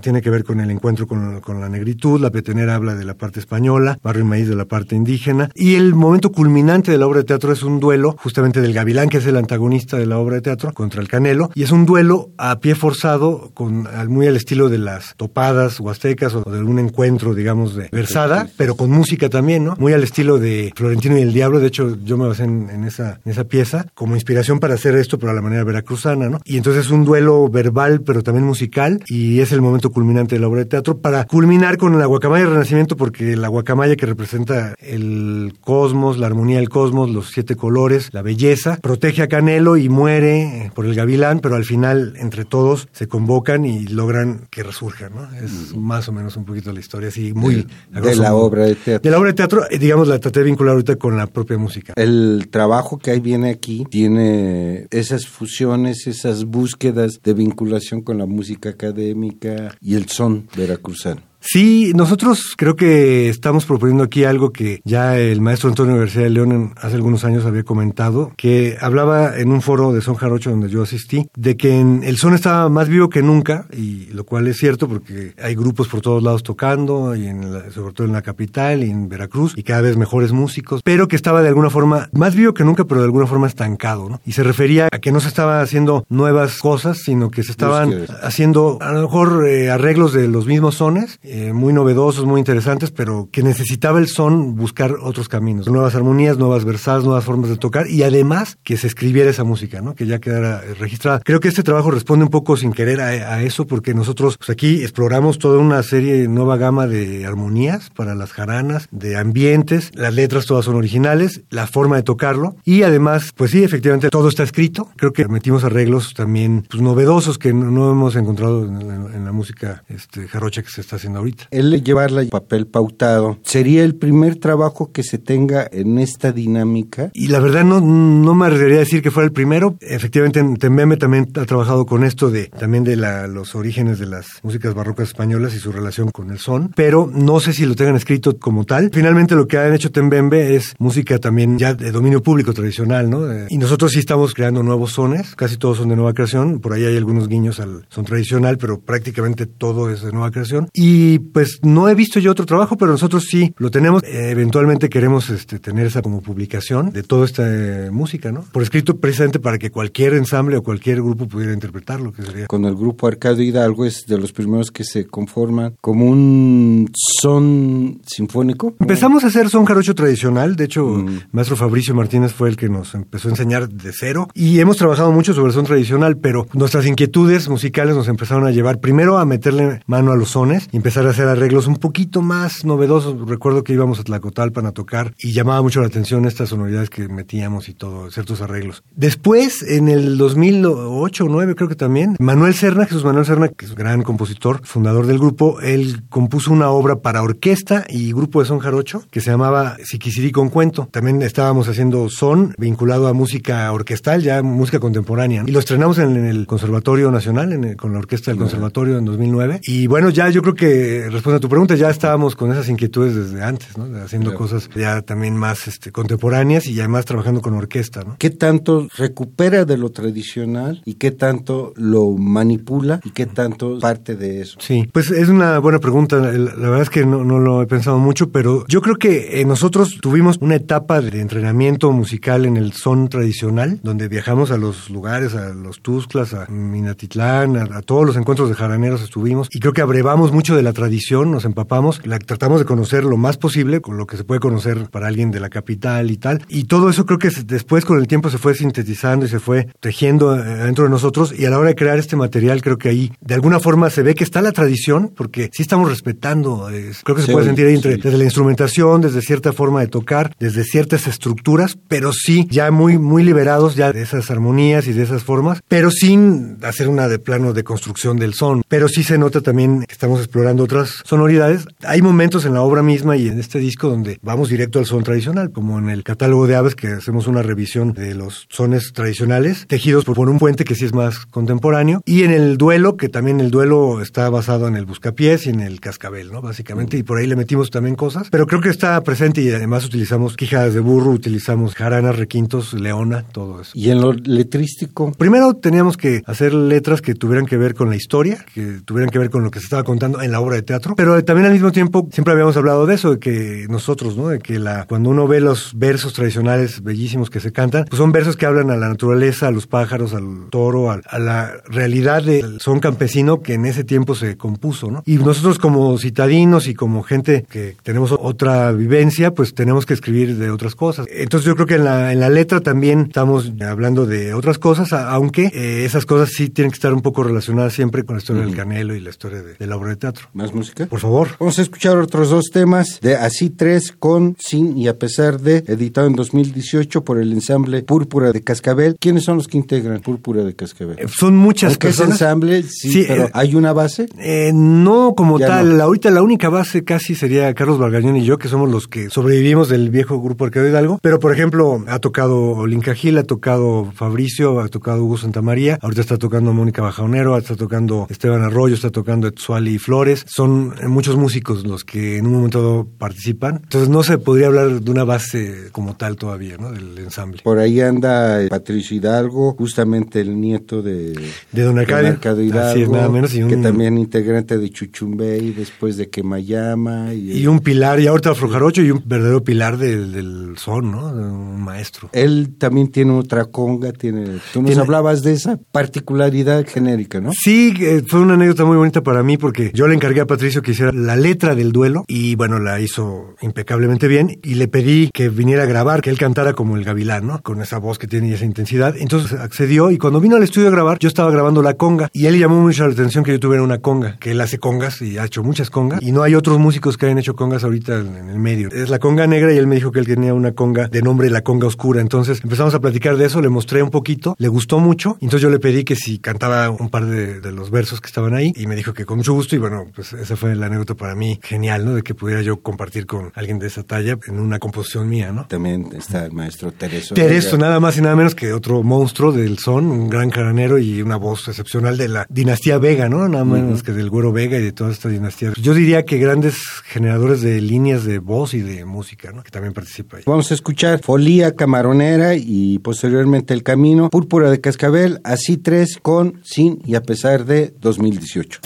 tiene 0.00 0.22
que 0.22 0.31
ver 0.31 0.44
con 0.44 0.61
el 0.61 0.70
encuentro 0.70 1.07
con, 1.07 1.40
con 1.40 1.61
la 1.61 1.68
negritud, 1.68 2.20
la 2.20 2.31
petenera 2.31 2.74
habla 2.74 2.94
de 2.94 3.05
la 3.05 3.14
parte 3.14 3.40
española, 3.40 3.98
barrio 4.03 4.24
y 4.24 4.29
maíz 4.29 4.48
de 4.48 4.57
la 4.57 4.64
parte 4.64 4.96
indígena, 4.96 5.50
y 5.55 5.74
el 5.74 5.94
momento 5.94 6.33
culminante 6.33 6.90
de 6.90 6.98
la 6.98 7.07
obra 7.07 7.18
de 7.18 7.24
teatro 7.24 7.53
es 7.53 7.62
un 7.62 7.81
duelo 7.81 8.16
justamente 8.22 8.61
del 8.61 8.72
gavilán, 8.72 9.09
que 9.09 9.18
es 9.18 9.26
el 9.26 9.37
antagonista 9.37 9.96
de 9.96 10.07
la 10.07 10.18
obra 10.18 10.37
de 10.37 10.42
teatro, 10.42 10.72
contra 10.72 11.00
el 11.00 11.09
canelo, 11.09 11.50
y 11.55 11.62
es 11.62 11.72
un 11.72 11.87
duelo 11.87 12.31
a 12.38 12.61
pie 12.61 12.74
forzado, 12.74 13.50
con 13.55 13.88
muy 14.09 14.26
al 14.26 14.37
estilo 14.37 14.68
de 14.68 14.79
las 14.79 15.14
topadas 15.16 15.81
huastecas 15.81 16.35
o 16.35 16.42
de 16.42 16.59
algún 16.59 16.79
encuentro, 16.79 17.35
digamos, 17.35 17.74
de 17.74 17.88
versada, 17.92 18.48
pero 18.57 18.74
con 18.74 18.90
música 18.90 19.29
también, 19.29 19.64
¿no? 19.64 19.76
Muy 19.79 19.92
al 19.92 20.03
estilo 20.03 20.38
de 20.38 20.72
Florentino 20.74 21.18
y 21.18 21.22
el 21.22 21.33
Diablo, 21.33 21.61
de 21.61 21.68
hecho 21.68 21.98
yo 22.05 22.16
me 22.16 22.26
basé 22.26 22.44
en, 22.44 22.70
en 22.70 22.85
esa, 22.85 23.20
en 23.30 23.32
esa 23.32 23.44
pieza 23.44 23.86
como 23.94 24.14
inspiración 24.14 24.58
para 24.58 24.74
hacer 24.74 24.96
esto, 24.96 25.18
pero 25.18 25.30
a 25.30 25.34
la 25.34 25.40
manera 25.40 25.62
veracruzana, 25.64 26.28
¿no? 26.28 26.40
Y 26.44 26.56
entonces 26.56 26.86
es 26.86 26.90
un 26.90 27.04
duelo 27.04 27.48
verbal, 27.48 28.02
pero 28.02 28.22
también 28.22 28.44
musical, 28.44 29.02
y 29.06 29.40
es 29.40 29.52
el 29.52 29.60
momento 29.60 29.90
culminante 29.90 30.34
de 30.34 30.40
la 30.40 30.48
obra 30.48 30.60
de 30.60 30.66
teatro 30.66 30.98
para 30.98 31.24
culminar 31.24 31.76
con 31.76 31.98
la 31.98 32.06
guacamaya 32.06 32.44
del 32.44 32.52
Renacimiento, 32.52 32.96
porque 32.96 33.36
la 33.36 33.48
guacamaya 33.48 33.96
que 33.96 34.06
representa 34.06 34.74
el 34.78 35.54
cosmos, 35.60 36.18
la 36.18 36.26
armonía 36.26 36.56
del 36.56 36.68
cosmos, 36.68 37.10
los 37.10 37.30
siete 37.30 37.54
colores, 37.56 38.08
la 38.12 38.22
belleza, 38.22 38.78
protege 38.82 39.22
a 39.22 39.28
Canelo 39.28 39.76
y 39.76 39.88
muere 39.88 40.66
eh, 40.66 40.72
por 40.74 40.86
el 40.86 40.94
gavilán, 40.94 41.40
pero 41.40 41.54
al 41.54 41.64
final 41.64 42.14
entre 42.16 42.44
todos 42.44 42.88
se 42.92 43.06
convocan 43.06 43.64
y 43.64 43.86
logran 43.86 44.48
que 44.50 44.62
resurja, 44.62 45.08
¿no? 45.08 45.28
Es 45.36 45.76
más 45.76 46.08
o 46.08 46.12
menos 46.12 46.36
un 46.36 46.44
poquito 46.44 46.72
la 46.72 46.80
historia, 46.80 47.08
así 47.08 47.32
muy... 47.32 47.54
de 47.54 48.00
grosso 48.00 48.22
la 48.22 48.34
obra 48.34 48.64
de 48.64 48.74
teatro. 48.74 49.02
De 49.02 49.10
la 49.10 49.18
obra 49.18 49.28
de 49.28 49.34
teatro, 49.34 49.62
eh, 49.70 49.78
digamos, 49.78 50.08
la 50.08 50.18
traté 50.18 50.40
de 50.40 50.46
vincular 50.46 50.72
ahorita 50.72 50.96
con 50.96 51.16
la 51.16 51.26
propia 51.26 51.58
música. 51.58 51.92
El 51.96 52.48
trabajo 52.50 52.98
que 52.98 53.10
viene 53.20 53.50
aquí 53.50 53.85
tiene 53.88 54.87
esas 54.90 55.26
fusiones, 55.26 56.06
esas 56.06 56.44
búsquedas 56.44 57.20
de 57.22 57.35
vinculación 57.35 58.02
con 58.02 58.18
la 58.18 58.26
música 58.26 58.70
académica 58.70 59.74
y 59.80 59.94
el 59.94 60.09
son 60.09 60.48
veracruzano. 60.56 61.29
Sí, 61.42 61.92
nosotros 61.94 62.53
creo 62.57 62.76
que 62.76 63.31
estamos 63.31 63.64
proponiendo 63.64 64.05
aquí 64.05 64.24
algo 64.24 64.53
que 64.53 64.83
ya 64.85 65.18
el 65.18 65.40
maestro 65.40 65.70
Antonio 65.70 65.96
García 65.96 66.22
de 66.22 66.31
León 66.31 66.74
hace 66.76 66.96
algunos 66.96 67.24
años 67.24 67.46
había 67.46 67.62
comentado, 67.64 68.33
que 68.37 68.76
hablaba 68.81 69.38
en 69.38 69.50
un 69.50 69.62
foro 69.62 69.92
de 69.92 70.03
Son 70.03 70.16
Jarocho 70.16 70.50
donde 70.50 70.68
yo 70.68 70.83
asistí, 70.83 71.26
de 71.37 71.57
que 71.57 71.79
en- 71.81 72.03
el 72.05 72.18
son 72.18 72.35
estaba 72.35 72.68
más 72.68 72.88
vivo 72.90 73.09
que 73.09 73.22
nunca, 73.22 73.66
y 73.72 74.07
lo 74.12 74.24
cual 74.24 74.48
es 74.48 74.59
cierto 74.59 74.87
porque 74.87 75.33
hay 75.42 75.55
grupos 75.55 75.88
por 75.88 76.03
todos 76.03 76.22
lados 76.22 76.42
tocando, 76.42 77.16
y 77.16 77.26
en 77.26 77.53
la- 77.53 77.70
sobre 77.70 77.94
todo 77.94 78.07
en 78.07 78.12
la 78.12 78.22
capital 78.22 78.85
y 78.85 78.90
en 78.90 79.09
Veracruz, 79.09 79.55
y 79.57 79.62
cada 79.62 79.81
vez 79.81 79.96
mejores 79.96 80.33
músicos, 80.33 80.83
pero 80.85 81.09
que 81.09 81.16
estaba 81.16 81.40
de 81.42 81.48
alguna 81.48 81.70
forma 81.70 82.11
más 82.12 82.35
vivo 82.35 82.53
que 82.53 82.64
nunca, 82.64 82.85
pero 82.85 83.00
de 83.00 83.07
alguna 83.07 83.26
forma 83.26 83.46
estancado, 83.46 84.11
¿no? 84.11 84.20
Y 84.26 84.33
se 84.33 84.42
refería 84.42 84.88
a 84.92 84.98
que 84.98 85.11
no 85.11 85.20
se 85.20 85.29
estaba 85.29 85.62
haciendo 85.62 86.05
nuevas 86.11 86.59
cosas, 86.59 86.98
sino 86.98 87.31
que 87.31 87.42
se 87.42 87.53
estaban 87.53 87.90
haciendo 88.22 88.76
a 88.83 88.92
lo 88.92 89.00
mejor 89.03 89.46
eh, 89.48 89.70
arreglos 89.70 90.12
de 90.12 90.29
los 90.29 90.46
mismos 90.46 90.74
sones, 90.76 91.18
eh, 91.30 91.52
muy 91.52 91.72
novedosos, 91.72 92.24
muy 92.26 92.38
interesantes, 92.40 92.90
pero 92.90 93.28
que 93.30 93.42
necesitaba 93.42 93.98
el 93.98 94.08
son 94.08 94.56
buscar 94.56 94.96
otros 95.00 95.28
caminos, 95.28 95.68
nuevas 95.68 95.94
armonías, 95.94 96.38
nuevas 96.38 96.64
versadas, 96.64 97.04
nuevas 97.04 97.24
formas 97.24 97.50
de 97.50 97.56
tocar 97.56 97.86
y 97.88 98.02
además 98.02 98.58
que 98.64 98.76
se 98.76 98.86
escribiera 98.86 99.30
esa 99.30 99.44
música, 99.44 99.80
¿no? 99.80 99.94
que 99.94 100.06
ya 100.06 100.18
quedara 100.18 100.62
eh, 100.64 100.74
registrada. 100.74 101.20
Creo 101.24 101.40
que 101.40 101.48
este 101.48 101.62
trabajo 101.62 101.90
responde 101.90 102.24
un 102.24 102.30
poco 102.30 102.56
sin 102.56 102.72
querer 102.72 103.00
a, 103.00 103.42
eso 103.42 103.66
porque 103.66 103.94
nosotros 103.94 104.36
pues, 104.38 104.50
aquí 104.50 104.82
exploramos 104.82 105.38
toda 105.38 105.58
una 105.58 105.82
serie, 105.82 106.26
nueva 106.28 106.56
gama 106.56 106.86
de 106.86 107.24
armonías 107.26 107.90
para 107.90 108.14
las 108.14 108.32
jaranas, 108.32 108.88
de 108.90 109.16
ambientes, 109.16 109.90
las 109.94 110.14
letras 110.14 110.46
todas 110.46 110.64
son 110.64 110.74
originales, 110.74 111.42
la 111.50 111.66
forma 111.66 111.96
de 111.96 112.02
tocarlo 112.02 112.56
y 112.64 112.82
además, 112.82 113.30
pues 113.36 113.52
sí, 113.52 113.62
efectivamente 113.62 114.08
todo 114.10 114.28
está 114.28 114.42
escrito. 114.42 114.90
Creo 114.96 115.12
que 115.12 115.28
metimos 115.28 115.64
arreglos 115.64 116.14
también 116.14 116.66
pues, 116.68 116.82
novedosos 116.82 117.38
que 117.38 117.52
no, 117.52 117.90
hemos 117.92 118.16
encontrado 118.16 118.66
en, 118.66 118.80
en- 118.82 119.14
en 119.14 119.24
la 119.24 119.32
música 119.32 119.84
este, 119.88 120.26
jarocha 120.28 120.62
que 120.62 120.70
se 120.70 120.80
está 120.80 120.96
haciendo 120.96 121.19
ahorita. 121.20 121.48
El 121.50 121.83
llevarla 121.83 122.24
papel 122.30 122.66
pautado 122.66 123.38
sería 123.42 123.85
el 123.85 123.94
primer 123.94 124.37
trabajo 124.37 124.92
que 124.92 125.02
se 125.02 125.18
tenga 125.18 125.68
en 125.70 125.98
esta 125.98 126.33
dinámica. 126.33 127.11
Y 127.14 127.28
la 127.28 127.40
verdad 127.40 127.64
no, 127.64 127.80
no 127.80 128.35
me 128.35 128.46
arriesgaría 128.46 128.76
a 128.76 128.80
decir 128.80 129.02
que 129.02 129.11
fuera 129.11 129.26
el 129.26 129.33
primero. 129.33 129.76
Efectivamente, 129.80 130.40
en 130.40 130.56
Tembeme 130.56 130.96
también 130.96 131.28
ha 131.37 131.44
trabajado 131.44 131.87
con 131.87 132.04
esto 132.04 132.30
de 132.30 132.46
también 132.46 132.85
de 132.85 132.96
la, 132.96 133.26
los 133.26 133.54
orígenes 133.54 133.98
de 133.98 134.06
las 134.06 134.26
músicas 134.42 134.74
barrocas 134.74 135.09
españolas 135.09 135.54
y 135.54 135.59
su 135.59 135.72
relación 135.72 136.11
con 136.11 136.30
el 136.30 136.38
son, 136.38 136.72
pero 136.74 137.11
no 137.12 137.40
sé 137.40 137.52
si 137.52 137.66
lo 137.66 137.74
tengan 137.74 137.96
escrito 137.96 138.38
como 138.38 138.64
tal. 138.64 138.90
Finalmente 138.92 139.35
lo 139.35 139.46
que 139.46 139.59
han 139.59 139.74
hecho 139.74 139.90
Tembembe 139.90 140.56
es 140.56 140.74
música 140.78 141.18
también 141.18 141.59
ya 141.59 141.74
de 141.74 141.90
dominio 141.92 142.22
público 142.22 142.52
tradicional, 142.52 143.11
¿no? 143.11 143.30
Eh, 143.30 143.46
y 143.48 143.59
nosotros 143.59 143.92
sí 143.92 143.98
estamos 143.98 144.35
creando 144.35 144.62
nuevos 144.62 144.92
sones, 144.92 145.35
casi 145.37 145.56
todos 145.56 145.78
son 145.78 145.88
de 145.88 145.96
nueva 145.96 146.14
creación, 146.14 146.61
por 146.61 146.72
ahí 146.72 146.85
hay 146.85 146.96
algunos 146.96 147.28
guiños 147.28 147.61
al 147.61 147.87
son 147.88 148.04
tradicional, 148.04 148.59
pero 148.59 148.80
prácticamente 148.80 149.46
todo 149.46 149.90
es 149.90 150.02
de 150.02 150.12
nueva 150.12 150.30
creación. 150.30 150.68
Y 150.72 151.10
pues 151.18 151.61
no 151.62 151.88
he 151.88 151.94
visto 151.94 152.20
yo 152.20 152.31
otro 152.31 152.46
trabajo, 152.46 152.77
pero 152.77 152.92
nosotros 152.92 153.27
sí 153.29 153.53
lo 153.59 153.70
tenemos. 153.70 154.03
Eventualmente 154.05 154.88
queremos 154.88 155.31
este, 155.31 155.59
tener 155.59 155.87
esa 155.87 156.03
como 156.03 156.20
publicación 156.23 156.90
de 156.92 157.03
toda 157.03 157.25
esta 157.25 157.44
eh, 157.46 157.90
música, 157.90 158.33
¿no? 158.33 158.42
Por 158.53 158.62
escrito 158.62 158.99
precisamente 158.99 159.38
para 159.40 159.59
que 159.59 159.70
cualquier 159.70 160.14
ensamble 160.14 160.57
o 160.57 160.62
cualquier 160.62 160.96
grupo 161.03 161.27
pudiera 161.27 161.53
interpretarlo, 161.53 162.12
que 162.12 162.23
sería. 162.23 162.46
Con 162.46 162.64
el 162.64 162.75
grupo 162.75 163.07
Arcadio 163.07 163.42
Hidalgo 163.42 163.85
es 163.85 164.07
de 164.07 164.18
los 164.18 164.33
primeros 164.33 164.70
que 164.70 164.85
se 164.85 165.07
conforman 165.07 165.75
como 165.81 166.07
un 166.07 166.90
son 167.20 168.01
sinfónico. 168.07 168.75
Empezamos 168.81 169.25
a 169.25 169.29
hacer 169.29 169.49
son 169.49 169.64
jarocho 169.64 169.94
tradicional, 169.94 170.57
de 170.57 170.64
hecho, 170.64 170.87
Mm. 170.87 171.20
maestro 171.33 171.57
Fabricio 171.57 171.94
Martínez 171.94 172.33
fue 172.33 172.49
el 172.49 172.57
que 172.57 172.68
nos 172.68 172.94
empezó 172.94 173.29
a 173.29 173.33
enseñar 173.33 173.68
de 173.68 173.92
cero 173.92 174.29
y 174.35 174.61
hemos 174.61 174.77
trabajado 174.77 175.12
mucho 175.12 175.35
sobre 175.35 175.53
son 175.53 175.64
tradicional, 175.64 176.16
pero 176.16 176.46
nuestras 176.53 176.87
inquietudes 176.87 177.49
musicales 177.49 177.94
nos 177.94 178.09
empezaron 178.09 178.46
a 178.46 178.51
llevar 178.51 178.81
primero 178.81 179.18
a 179.18 179.25
meterle 179.25 179.81
mano 179.87 180.12
a 180.12 180.16
los 180.16 180.31
sones 180.31 180.68
y 180.73 180.77
empezar 180.77 180.99
a 181.06 181.10
hacer 181.10 181.28
arreglos 181.28 181.66
un 181.66 181.76
poquito 181.76 182.22
más 182.22 182.64
novedosos. 182.64 183.28
Recuerdo 183.28 183.64
que 183.64 183.72
íbamos 183.72 183.98
a 184.00 184.04
Tlacotalpan 184.04 184.66
a 184.66 184.72
tocar 184.72 185.14
y 185.18 185.32
llamaba 185.32 185.62
mucho 185.62 185.80
la 185.80 185.86
atención 185.86 186.24
estas 186.26 186.48
sonoridades 186.50 186.90
que 186.90 187.08
metíamos 187.08 187.68
y 187.68 187.74
todo, 187.74 188.10
ciertos 188.10 188.40
arreglos. 188.40 188.82
Después, 188.94 189.62
en 189.62 189.88
el 189.88 190.18
2008 190.18 191.24
o 191.24 191.28
9 191.28 191.54
creo 191.54 191.68
que 191.68 191.74
también, 191.76 192.16
Manuel 192.18 192.54
Serna, 192.54 192.84
Jesús 192.86 193.04
Manuel 193.04 193.24
Serna, 193.26 193.48
que 193.48 193.64
es 193.64 193.70
un 193.70 193.76
gran 193.76 194.02
compositor, 194.02 194.60
fundador 194.64 195.06
del 195.06 195.18
grupo, 195.18 195.60
él 195.60 196.02
compuso 196.08 196.52
una 196.52 196.70
obra 196.70 196.96
para 196.96 197.22
orquesta 197.22 197.84
y 197.88 198.12
grupo 198.12 198.40
de 198.40 198.46
son 198.46 198.58
jarocho 198.58 199.04
que 199.10 199.20
se 199.20 199.30
llamaba 199.30 199.76
Siquisirí 199.84 200.32
con 200.32 200.48
cuento. 200.50 200.88
También 200.90 201.22
estábamos 201.22 201.68
haciendo 201.68 202.08
son 202.10 202.54
vinculado 202.58 203.06
a 203.08 203.12
música 203.12 203.70
orquestal, 203.72 204.22
ya 204.22 204.42
música 204.42 204.80
contemporánea. 204.80 205.44
Y 205.46 205.50
lo 205.52 205.58
estrenamos 205.60 205.98
en, 205.98 206.16
en 206.16 206.24
el 206.26 206.46
Conservatorio 206.46 207.10
Nacional, 207.10 207.52
en 207.52 207.64
el- 207.64 207.76
con 207.76 207.92
la 207.92 207.98
orquesta 207.98 208.30
del 208.30 208.38
Conservatorio 208.38 208.98
en 208.98 209.04
2009. 209.04 209.60
Y 209.64 209.86
bueno, 209.86 210.10
ya 210.10 210.28
yo 210.30 210.42
creo 210.42 210.54
que, 210.54 210.89
responde 211.11 211.37
a 211.37 211.40
tu 211.40 211.48
pregunta, 211.48 211.74
ya 211.74 211.90
estábamos 211.90 212.37
con 212.37 212.50
esas 212.53 212.68
inquietudes 212.68 213.14
desde 213.14 213.42
antes, 213.42 213.76
¿no? 213.76 213.85
Haciendo 214.03 214.31
Claro. 214.31 214.38
cosas 214.38 214.68
ya 214.74 215.03
también 215.03 215.37
más 215.37 215.66
este, 215.68 215.92
contemporáneas 215.92 216.66
y 216.66 216.79
además 216.81 217.05
trabajando 217.05 217.40
con 217.40 217.55
orquesta, 217.55 218.03
¿no? 218.05 218.16
¿Qué 218.18 218.31
tanto 218.31 218.88
recupera 218.96 219.64
de 219.64 219.76
lo 219.76 219.90
tradicional 219.90 220.83
y 220.85 220.94
qué 220.94 221.11
tanto 221.11 221.72
lo 221.76 222.11
manipula 222.12 223.00
y 223.05 223.11
qué 223.11 223.26
tanto 223.26 223.79
parte 223.79 224.16
de 224.16 224.40
eso? 224.42 224.59
Sí, 224.61 224.88
pues 224.92 225.11
es 225.11 225.29
una 225.29 225.59
buena 225.59 225.79
pregunta. 225.79 226.16
La, 226.16 226.31
verdad 226.31 226.83
es 226.83 226.90
que 226.90 227.05
no, 227.07 227.24
no 227.24 227.38
lo 227.38 227.62
he 227.62 227.66
pensado 227.66 227.98
mucho, 227.98 228.31
pero 228.31 228.64
yo 228.68 228.81
creo 228.83 228.96
que 228.96 229.40
eh, 229.40 229.44
nosotros 229.44 229.98
tuvimos 230.00 230.38
una 230.40 230.57
etapa 230.57 231.00
de 231.00 231.20
entrenamiento 231.20 231.90
musical 231.92 232.44
en 232.46 232.57
el 232.57 232.72
son 232.72 233.09
tradicional, 233.09 233.81
donde 233.83 234.09
viajamos 234.09 234.50
a 234.50 234.57
los 234.57 234.90
lugares, 234.90 235.35
a 235.35 235.50
los 235.55 235.81
Tuzclas, 235.81 236.35
a 236.35 236.46
Minatitlán, 236.46 237.57
a, 237.57 237.79
a 237.79 237.83
todos 237.83 238.07
los 238.07 238.16
encuentros 238.16 238.48
de 238.48 238.55
jaraneros 238.55 239.03
estuvimos, 239.03 239.48
y 239.50 239.61
creo 239.61 239.72
que 239.72 239.81
abrevamos 239.83 240.33
mucho 240.33 240.57
de 240.57 240.62
la 240.62 240.72
tradición, 240.80 241.30
nos 241.30 241.44
empapamos, 241.44 242.00
la 242.06 242.18
tratamos 242.18 242.58
de 242.60 242.64
conocer 242.64 243.04
lo 243.04 243.16
más 243.18 243.36
posible, 243.36 243.80
con 243.80 243.98
lo 243.98 244.06
que 244.06 244.16
se 244.16 244.24
puede 244.24 244.40
conocer 244.40 244.88
para 244.90 245.08
alguien 245.08 245.30
de 245.30 245.40
la 245.40 245.50
capital 245.50 246.10
y 246.10 246.16
tal, 246.16 246.42
y 246.48 246.64
todo 246.64 246.88
eso 246.88 247.04
creo 247.04 247.18
que 247.18 247.28
después 247.44 247.84
con 247.84 247.98
el 247.98 248.06
tiempo 248.06 248.30
se 248.30 248.38
fue 248.38 248.54
sintetizando 248.54 249.26
y 249.26 249.28
se 249.28 249.40
fue 249.40 249.68
tejiendo 249.80 250.36
eh, 250.36 250.42
dentro 250.64 250.84
de 250.84 250.90
nosotros, 250.90 251.34
y 251.38 251.44
a 251.44 251.50
la 251.50 251.58
hora 251.58 251.68
de 251.68 251.74
crear 251.74 251.98
este 251.98 252.16
material 252.16 252.62
creo 252.62 252.78
que 252.78 252.88
ahí 252.88 253.12
de 253.20 253.34
alguna 253.34 253.60
forma 253.60 253.90
se 253.90 254.02
ve 254.02 254.14
que 254.14 254.24
está 254.24 254.40
la 254.40 254.52
tradición, 254.52 255.12
porque 255.14 255.50
sí 255.52 255.62
estamos 255.62 255.88
respetando, 255.90 256.68
creo 257.04 257.16
que 257.16 257.22
se 257.22 257.26
Sí, 257.26 257.32
puede 257.32 257.46
sentir 257.46 257.66
ahí 257.66 257.74
entre, 257.74 257.94
sí. 257.96 258.00
desde 258.02 258.16
la 258.18 258.24
instrumentación, 258.24 259.02
desde 259.02 259.20
cierta 259.20 259.52
forma 259.52 259.80
de 259.80 259.86
tocar, 259.88 260.34
desde 260.40 260.64
ciertas 260.64 261.06
estructuras, 261.06 261.76
pero 261.88 262.12
sí 262.12 262.46
ya 262.50 262.70
muy, 262.70 262.98
muy 262.98 263.22
liberados 263.22 263.76
ya 263.76 263.92
de 263.92 264.02
esas 264.02 264.30
armonías 264.30 264.86
y 264.86 264.92
de 264.92 265.02
esas 265.02 265.22
formas, 265.22 265.60
pero 265.68 265.90
sin 265.90 266.56
hacer 266.62 266.88
una 266.88 267.06
de 267.08 267.18
plano 267.18 267.52
de 267.52 267.62
construcción 267.62 268.16
del 268.18 268.32
son. 268.34 268.62
Pero 268.68 268.88
sí 268.88 269.04
se 269.04 269.18
nota 269.18 269.40
también 269.42 269.84
que 269.86 269.92
estamos 269.92 270.20
explorando 270.20 270.62
otras 270.70 271.02
sonoridades. 271.04 271.66
Hay 271.83 272.00
momentos 272.00 272.44
en 272.44 272.54
la 272.54 272.62
obra 272.62 272.83
misma 272.83 273.16
y 273.16 273.26
en 273.26 273.40
este 273.40 273.59
disco 273.59 273.88
donde 273.88 274.18
vamos 274.22 274.48
directo 274.48 274.78
al 274.78 274.87
son 274.87 275.02
tradicional, 275.02 275.50
como 275.50 275.78
en 275.78 275.90
el 275.90 276.04
catálogo 276.04 276.46
de 276.46 276.54
aves 276.54 276.76
que 276.76 276.88
hacemos 276.88 277.26
una 277.26 277.42
revisión 277.42 277.92
de 277.92 278.14
los 278.14 278.46
sones 278.50 278.92
tradicionales, 278.92 279.66
tejidos 279.66 280.04
por, 280.04 280.20
un 280.20 280.38
puente 280.38 280.64
que 280.64 280.76
sí 280.76 280.85
es 280.85 280.94
más 280.94 281.26
contemporáneo, 281.26 282.02
y 282.04 282.22
en 282.22 282.30
el 282.30 282.56
duelo, 282.56 282.96
que 282.96 283.09
también 283.09 283.40
el 283.40 283.50
duelo 283.50 284.00
está 284.00 284.30
basado 284.30 284.68
en 284.68 284.76
el 284.76 284.87
buscapiés 284.87 285.46
y 285.46 285.50
en 285.50 285.61
el 285.61 285.80
cascabel, 285.80 286.30
¿no? 286.30 286.40
Básicamente, 286.40 286.96
y 286.96 287.02
por 287.02 287.18
ahí 287.18 287.26
le 287.26 287.37
metimos 287.37 287.70
también 287.70 287.96
cosas, 287.96 288.28
pero 288.30 288.46
creo 288.46 288.61
que 288.61 288.68
está 288.68 289.00
presente 289.02 289.40
y 289.40 289.50
además 289.50 289.85
utilizamos 289.85 290.37
quijadas 290.37 290.74
de 290.74 290.80
burro, 290.80 291.11
utilizamos 291.11 291.74
jaranas, 291.74 292.16
requintos, 292.16 292.74
leona, 292.74 293.24
todo 293.33 293.62
eso. 293.62 293.72
Y 293.74 293.90
en 293.90 294.00
lo 294.00 294.12
letrístico, 294.12 295.12
Primero 295.18 295.54
teníamos 295.54 295.96
que 295.96 296.22
hacer 296.26 296.54
letras 296.54 297.00
que 297.02 297.14
tuvieran 297.14 297.46
que 297.46 297.56
ver 297.56 297.74
con 297.74 297.90
la 297.90 297.96
historia, 297.96 298.44
que 298.54 298.80
tuvieran 298.85 299.11
que 299.11 299.18
ver 299.18 299.30
con 299.30 299.42
lo 299.42 299.50
que 299.50 299.59
se 299.59 299.64
estaba 299.64 299.85
contando 299.85 300.20
en 300.22 300.30
la 300.30 300.40
obra 300.40 300.49
de 300.54 300.62
teatro, 300.62 300.94
pero 300.96 301.22
también 301.24 301.46
al 301.46 301.52
mismo 301.52 301.72
tiempo 301.72 302.08
siempre 302.12 302.32
habíamos 302.32 302.56
hablado 302.56 302.86
de 302.86 302.94
eso, 302.94 303.12
de 303.12 303.18
que 303.18 303.66
nosotros, 303.68 304.16
¿no? 304.16 304.28
De 304.28 304.38
que 304.38 304.58
la, 304.58 304.86
cuando 304.86 305.10
uno 305.10 305.26
ve 305.26 305.40
los 305.40 305.72
versos 305.78 306.12
tradicionales 306.12 306.82
bellísimos 306.82 307.30
que 307.30 307.40
se 307.40 307.52
cantan, 307.52 307.84
pues 307.84 307.98
son 307.98 308.12
versos 308.12 308.36
que 308.36 308.46
hablan 308.46 308.70
a 308.70 308.76
la 308.76 308.88
naturaleza, 308.88 309.48
a 309.48 309.50
los 309.50 309.66
pájaros, 309.66 310.14
al 310.14 310.48
toro, 310.50 310.90
a, 310.90 311.00
a 311.06 311.18
la 311.18 311.52
realidad 311.66 312.22
del 312.22 312.60
son 312.60 312.80
campesino 312.80 313.42
que 313.42 313.54
en 313.54 313.66
ese 313.66 313.84
tiempo 313.84 314.14
se 314.14 314.36
compuso, 314.36 314.90
¿no? 314.90 315.02
Y 315.06 315.16
nosotros 315.16 315.58
como 315.58 315.96
citadinos 315.98 316.66
y 316.66 316.74
como 316.74 317.02
gente 317.02 317.46
que 317.48 317.76
tenemos 317.82 318.12
otra 318.12 318.72
vivencia, 318.72 319.32
pues 319.32 319.54
tenemos 319.54 319.86
que 319.86 319.94
escribir 319.94 320.36
de 320.36 320.50
otras 320.50 320.74
cosas. 320.74 321.06
Entonces 321.10 321.46
yo 321.46 321.54
creo 321.54 321.66
que 321.66 321.74
en 321.76 321.84
la, 321.84 322.12
en 322.12 322.20
la 322.20 322.28
letra 322.28 322.60
también 322.60 323.06
estamos 323.08 323.52
hablando 323.60 324.06
de 324.06 324.34
otras 324.34 324.58
cosas, 324.58 324.92
aunque 324.92 325.46
eh, 325.46 325.84
esas 325.84 326.06
cosas 326.06 326.30
sí 326.30 326.48
tienen 326.48 326.70
que 326.70 326.76
estar 326.76 326.92
un 326.92 327.02
poco 327.02 327.22
relacionadas 327.22 327.72
siempre 327.72 328.04
con 328.04 328.16
la 328.16 328.20
historia 328.20 328.42
del 328.44 328.54
canelo 328.54 328.94
y 328.94 329.00
la 329.00 329.10
historia 329.10 329.42
de, 329.42 329.54
de 329.54 329.66
la 329.66 329.76
obra 329.76 329.90
de 329.90 329.96
teatro. 329.96 330.28
Más 330.40 330.55
música. 330.55 330.87
Por 330.87 331.00
favor. 331.00 331.29
Vamos 331.38 331.59
a 331.59 331.62
escuchar 331.62 331.96
otros 331.98 332.31
dos 332.31 332.46
temas 332.53 332.98
de 333.00 333.16
Así 333.16 333.50
Tres 333.50 333.92
con, 333.98 334.37
sin 334.38 334.76
y 334.76 334.88
a 334.88 334.98
pesar 334.98 335.40
de, 335.40 335.59
editado 335.66 336.07
en 336.07 336.14
2018 336.14 337.05
por 337.05 337.18
el 337.18 337.33
ensamble 337.33 337.83
Púrpura 337.83 338.33
de 338.33 338.42
Cascabel. 338.42 338.96
¿Quiénes 338.98 339.24
son 339.24 339.37
los 339.37 339.48
que 339.48 339.59
integran 339.59 340.00
Púrpura 340.00 340.44
de 340.44 340.55
Cascabel? 340.55 340.96
Eh, 340.98 341.07
Son 341.09 341.37
muchas 341.37 341.70
Aunque 341.72 341.88
es 341.88 341.96
personas. 341.96 342.20
ensamble, 342.20 342.62
sí, 342.62 342.90
Sí, 342.90 343.05
pero 343.07 343.24
eh, 343.24 343.31
¿hay 343.35 343.55
una 343.55 343.72
base? 343.72 344.09
Eh, 344.18 344.50
no 344.55 345.14
como 345.16 345.38
Ya 345.38 345.46
tal, 345.46 345.76
no. 345.79 345.85
Ahorita 345.85 346.11
la 346.11 346.22
única 346.22 346.48
base 346.48 346.85
casi 346.85 347.14
sería 347.14 347.53
Carlos 347.55 347.79
Vargañón 347.79 348.16
y 348.16 348.24
yo, 348.24 348.38
que 348.38 348.48
somos 348.48 348.70
los 348.70 348.88
que 348.88 349.11
sobrevivimos 349.11 349.68
del 349.68 349.90
viejo 349.90 350.20
grupo 350.20 350.44
Arcadio 350.44 350.68
Hidalgo, 350.70 350.98
pero 351.03 351.18
por 351.18 351.33
ejemplo 351.33 351.85
ha 351.88 351.98
tocado 351.98 352.66
Linca 352.66 352.94
Gil, 352.94 353.18
ha 353.18 353.24
tocado 353.24 353.90
Fabricio, 353.94 354.61
ha 354.61 354.68
tocado 354.68 355.05
Hugo 355.05 355.16
Santamaría, 355.18 355.79
ahorita 355.83 356.00
está 356.00 356.16
tocando 356.18 356.53
Mónica 356.53 356.83
Bajaonero, 356.83 357.37
está 357.37 357.57
tocando 357.57 358.07
Esteban 358.11 358.42
Arroyo, 358.42 358.74
está 358.74 358.90
tocando 358.90 359.29
Etsuali 359.29 359.79
Flores, 359.79 360.24
son 360.32 360.74
muchos 360.88 361.16
músicos 361.16 361.66
los 361.66 361.84
que 361.84 362.18
en 362.18 362.26
un 362.26 362.34
momento 362.34 362.60
dado 362.62 362.88
participan, 362.98 363.60
entonces 363.64 363.88
no 363.88 364.02
se 364.04 364.16
podría 364.18 364.46
hablar 364.46 364.80
de 364.80 364.90
una 364.90 365.02
base 365.04 365.70
como 365.72 365.96
tal 365.96 366.14
todavía, 366.16 366.56
¿no? 366.56 366.70
Del 366.70 366.96
ensamble. 366.98 367.40
Por 367.42 367.58
ahí 367.58 367.80
anda 367.80 368.38
Patricio 368.48 368.96
Hidalgo, 368.96 369.54
justamente 369.54 370.20
el 370.20 370.40
nieto 370.40 370.82
de, 370.82 371.18
De 371.50 371.62
don 371.62 371.78
Arcadio. 371.78 372.16
Hidalgo, 372.44 372.60
Así 372.60 372.82
es, 372.82 372.88
nada 372.90 373.08
menos, 373.08 373.34
y 373.34 373.38
que 373.38 373.56
un- 373.56 373.62
también 373.62 373.98
integrante 373.98 374.56
de 374.56 374.70
Chuchumbey, 374.70 375.50
después 375.52 375.96
de 375.96 376.08
Quemayama. 376.10 377.12
Y, 377.12 377.38
Y 377.38 377.46
un 377.48 377.58
pilar, 377.60 377.98
y 377.98 378.06
ahorita 378.06 378.30
Afrojarocho, 378.30 378.82
y 378.82 378.90
un 378.92 379.02
verdadero 379.04 379.42
pilar 379.42 379.78
del, 379.78 380.12
del 380.12 380.54
son, 380.58 380.92
¿no? 380.92 381.06
Un 381.08 381.60
maestro. 381.62 382.08
Él 382.12 382.54
también 382.56 382.88
tiene 382.88 383.12
otra 383.12 383.46
conga, 383.46 383.92
tiene... 383.92 384.24
Tú 384.52 384.60
nos 384.62 384.66
Tiene- 384.70 384.82
hablabas 384.82 385.22
de 385.22 385.32
esa 385.32 385.58
particularidad 385.72 386.64
genérica, 386.68 387.20
¿no? 387.20 387.32
Sí, 387.32 387.74
eh, 387.80 388.02
fue 388.06 388.20
una 388.20 388.34
anécdota 388.34 388.64
muy 388.64 388.76
bonita 388.76 389.02
para 389.02 389.22
mí 389.22 389.36
porque 389.36 389.70
yo 389.74 389.88
le 389.88 389.94
encargué 389.94 390.19
Patricio 390.26 390.62
que 390.62 390.72
hiciera 390.72 390.92
la 390.92 391.16
letra 391.16 391.54
del 391.54 391.72
duelo 391.72 392.04
y 392.06 392.35
bueno, 392.35 392.59
la 392.59 392.80
hizo 392.80 393.35
impecablemente 393.40 394.09
bien 394.09 394.38
y 394.42 394.54
le 394.54 394.68
pedí 394.68 395.11
que 395.12 395.28
viniera 395.28 395.64
a 395.64 395.66
grabar, 395.66 396.02
que 396.02 396.11
él 396.11 396.18
cantara 396.18 396.52
como 396.52 396.76
el 396.76 396.85
gavilán, 396.85 397.26
¿no? 397.26 397.42
Con 397.42 397.61
esa 397.62 397.78
voz 397.78 397.98
que 397.98 398.06
tiene 398.06 398.28
y 398.28 398.33
esa 398.33 398.44
intensidad. 398.44 398.94
Entonces 398.96 399.38
accedió 399.38 399.90
y 399.90 399.98
cuando 399.98 400.20
vino 400.20 400.37
al 400.37 400.42
estudio 400.42 400.68
a 400.68 400.70
grabar, 400.70 400.98
yo 400.98 401.09
estaba 401.09 401.30
grabando 401.30 401.62
la 401.62 401.74
conga 401.74 402.09
y 402.12 402.26
él 402.26 402.38
llamó 402.38 402.61
mucho 402.61 402.87
la 402.87 402.92
atención 402.92 403.24
que 403.24 403.33
yo 403.33 403.40
tuviera 403.40 403.62
una 403.62 403.78
conga, 403.78 404.16
que 404.18 404.33
él 404.33 404.40
hace 404.40 404.59
congas 404.59 405.02
y 405.02 405.18
ha 405.18 405.24
hecho 405.24 405.42
muchas 405.42 405.70
congas 405.70 406.02
y 406.02 406.12
no 406.12 406.22
hay 406.22 406.35
otros 406.35 406.59
músicos 406.59 406.96
que 406.96 407.06
hayan 407.06 407.18
hecho 407.18 407.35
congas 407.35 407.64
ahorita 407.64 407.98
en, 407.98 408.16
en 408.16 408.30
el 408.30 408.38
medio. 408.38 408.68
Es 408.70 408.90
la 408.90 408.98
conga 408.98 409.26
negra 409.26 409.52
y 409.52 409.56
él 409.56 409.66
me 409.66 409.74
dijo 409.74 409.92
que 409.92 410.00
él 410.00 410.06
tenía 410.06 410.35
una 410.35 410.52
conga 410.52 410.88
de 410.88 411.02
nombre 411.02 411.30
La 411.30 411.42
Conga 411.42 411.66
Oscura. 411.66 412.00
Entonces 412.00 412.40
empezamos 412.42 412.74
a 412.74 412.80
platicar 412.80 413.16
de 413.16 413.26
eso, 413.26 413.40
le 413.40 413.48
mostré 413.48 413.83
un 413.83 413.90
poquito, 413.90 414.35
le 414.38 414.48
gustó 414.48 414.78
mucho. 414.78 415.16
Entonces 415.20 415.42
yo 415.42 415.50
le 415.50 415.59
pedí 415.59 415.85
que 415.85 415.96
si 415.96 416.18
cantaba 416.18 416.70
un 416.70 416.90
par 416.90 417.06
de, 417.06 417.40
de 417.40 417.52
los 417.52 417.70
versos 417.70 418.00
que 418.00 418.06
estaban 418.06 418.35
ahí 418.35 418.52
y 418.56 418.66
me 418.66 418.76
dijo 418.76 418.92
que 418.92 419.04
con 419.04 419.18
mucho 419.18 419.33
gusto 419.33 419.56
y 419.56 419.59
bueno, 419.59 419.87
pues 419.94 420.10
Entonces, 420.11 420.29
esa 420.29 420.37
fue 420.37 420.57
la 420.57 420.66
anécdota 420.66 420.94
para 420.94 421.14
mí 421.14 421.38
genial, 421.42 421.85
¿no? 421.85 421.94
De 421.94 422.03
que 422.03 422.14
pudiera 422.14 422.42
yo 422.42 422.61
compartir 422.61 423.07
con 423.07 423.31
alguien 423.35 423.59
de 423.59 423.68
esa 423.68 423.83
talla 423.83 424.18
en 424.27 424.40
una 424.40 424.59
composición 424.59 425.09
mía, 425.09 425.31
¿no? 425.33 425.46
También 425.46 425.88
está 425.96 426.25
el 426.25 426.33
maestro 426.33 426.73
Tereso. 426.73 427.14
Tereso, 427.14 427.57
nada 427.57 427.79
más 427.79 427.96
y 427.96 428.01
nada 428.01 428.16
menos 428.16 428.35
que 428.35 428.53
otro 428.53 428.83
monstruo 428.83 429.33
del 429.33 429.59
son, 429.59 429.87
un 429.87 430.09
gran 430.09 430.31
caranero 430.31 430.79
y 430.79 431.01
una 431.03 431.16
voz 431.16 431.46
excepcional 431.49 431.96
de 431.96 432.09
la 432.09 432.27
dinastía 432.29 432.79
Vega, 432.79 433.09
¿no? 433.09 433.29
Nada 433.29 433.44
menos 433.44 433.83
que 433.83 433.92
del 433.92 434.11
Güero 434.11 434.33
Vega 434.33 434.59
y 434.59 434.62
de 434.62 434.73
toda 434.73 434.90
esta 434.90 435.09
dinastía. 435.09 435.53
Yo 435.61 435.75
diría 435.75 436.05
que 436.05 436.18
grandes 436.18 436.57
generadores 436.85 437.40
de 437.42 437.61
líneas 437.61 438.05
de 438.05 438.18
voz 438.18 438.55
y 438.55 438.61
de 438.61 438.85
música, 438.85 439.33
¿no? 439.33 439.42
Que 439.42 439.51
también 439.51 439.75
participa 439.75 440.16
ahí. 440.16 440.25
Vamos 440.27 440.51
a 440.51 440.55
escuchar 440.55 441.01
Folía 441.03 441.55
Camaronera 441.55 442.35
y 442.35 442.79
posteriormente 442.81 443.55
El 443.55 443.62
Camino, 443.62 444.11
Púrpura 444.11 444.51
de 444.51 444.61
Cascabel, 444.61 445.20
así 445.25 445.57
tres 445.57 445.99
con, 446.03 446.40
sin 446.42 446.81
y 446.85 446.94
a 446.96 447.03
pesar 447.03 447.44
de 447.44 447.75
2018. 447.81 448.61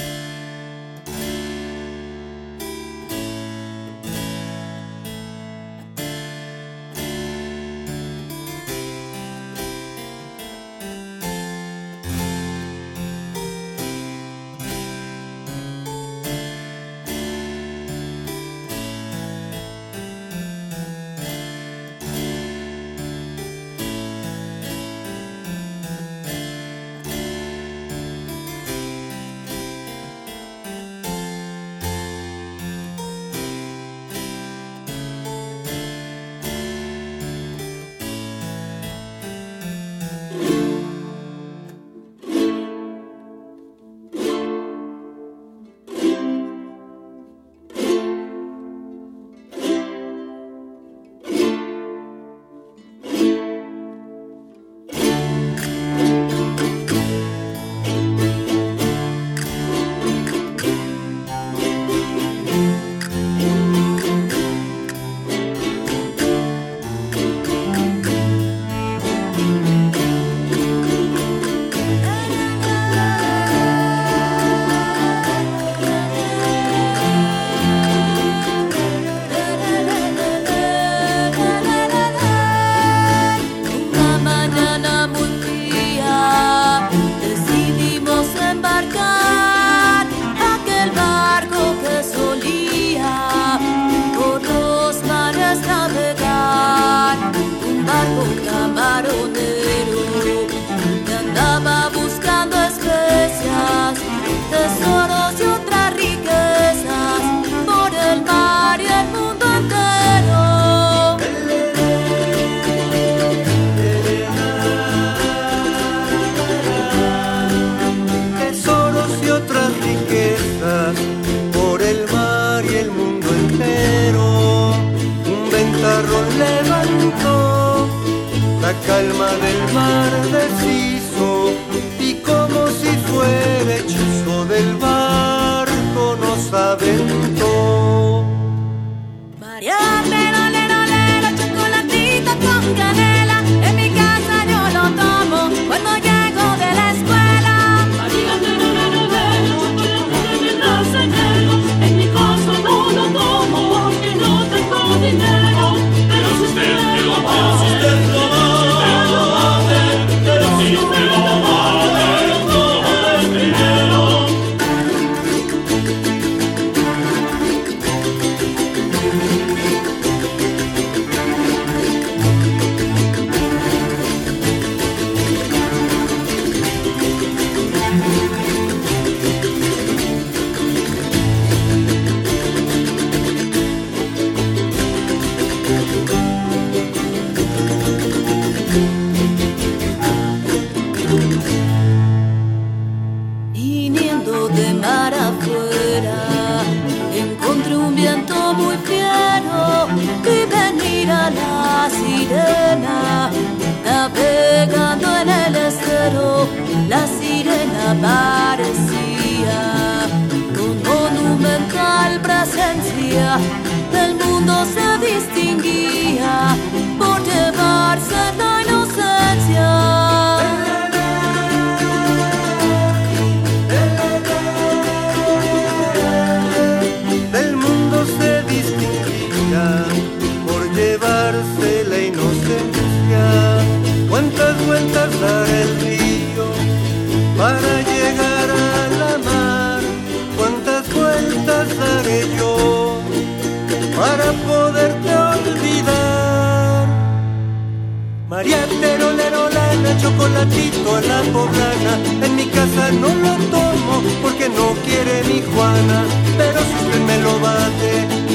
María 248.35 248.67
lerolana, 248.67 249.97
chocolatito 249.97 250.97
a 250.97 251.01
la 251.03 251.23
poblana. 251.33 251.93
En 252.21 252.35
mi 252.35 252.47
casa 252.47 252.91
no 252.91 253.07
lo 253.07 253.35
tomo 253.55 254.03
porque 254.23 254.49
no 254.49 254.75
quiere 254.85 255.23
mi 255.23 255.41
Juana. 255.41 256.03
Pero 256.37 256.59
si 256.69 256.75
usted 256.83 257.01
me 257.11 257.19
lo 257.19 257.39
bate, 257.39 257.93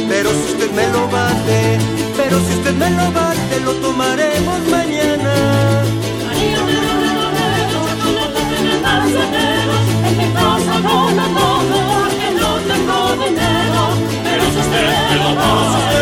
pero 0.07 0.29
si 0.29 0.53
usted 0.53 0.71
me 0.71 0.87
lo 0.87 1.05
bate, 1.09 1.79
pero 2.15 2.39
si 2.39 2.53
usted 2.53 2.75
me 2.75 2.89
lo 2.91 3.11
bate, 3.11 3.59
lo 3.59 3.73
tomaremos 3.85 4.59
mañana. 4.71 5.33
María 6.27 6.59
en 10.07 10.17
mi 10.17 10.27
casa 10.31 10.79
no 10.79 11.11
la 11.11 11.27
tomo 11.37 11.79
porque 11.91 12.27
no 12.39 12.51
tengo 12.71 12.97
dinero. 13.25 13.81
Pero 14.23 14.43
si 14.53 14.59
usted 14.63 14.83
me 15.09 15.15
lo 15.23 15.35
bate, 15.35 15.98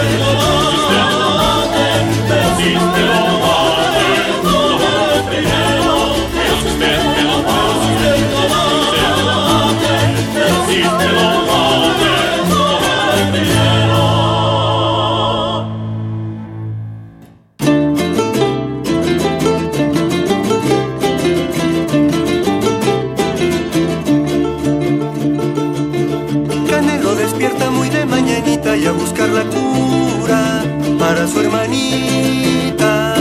su 31.27 31.41
hermanita. 31.41 33.15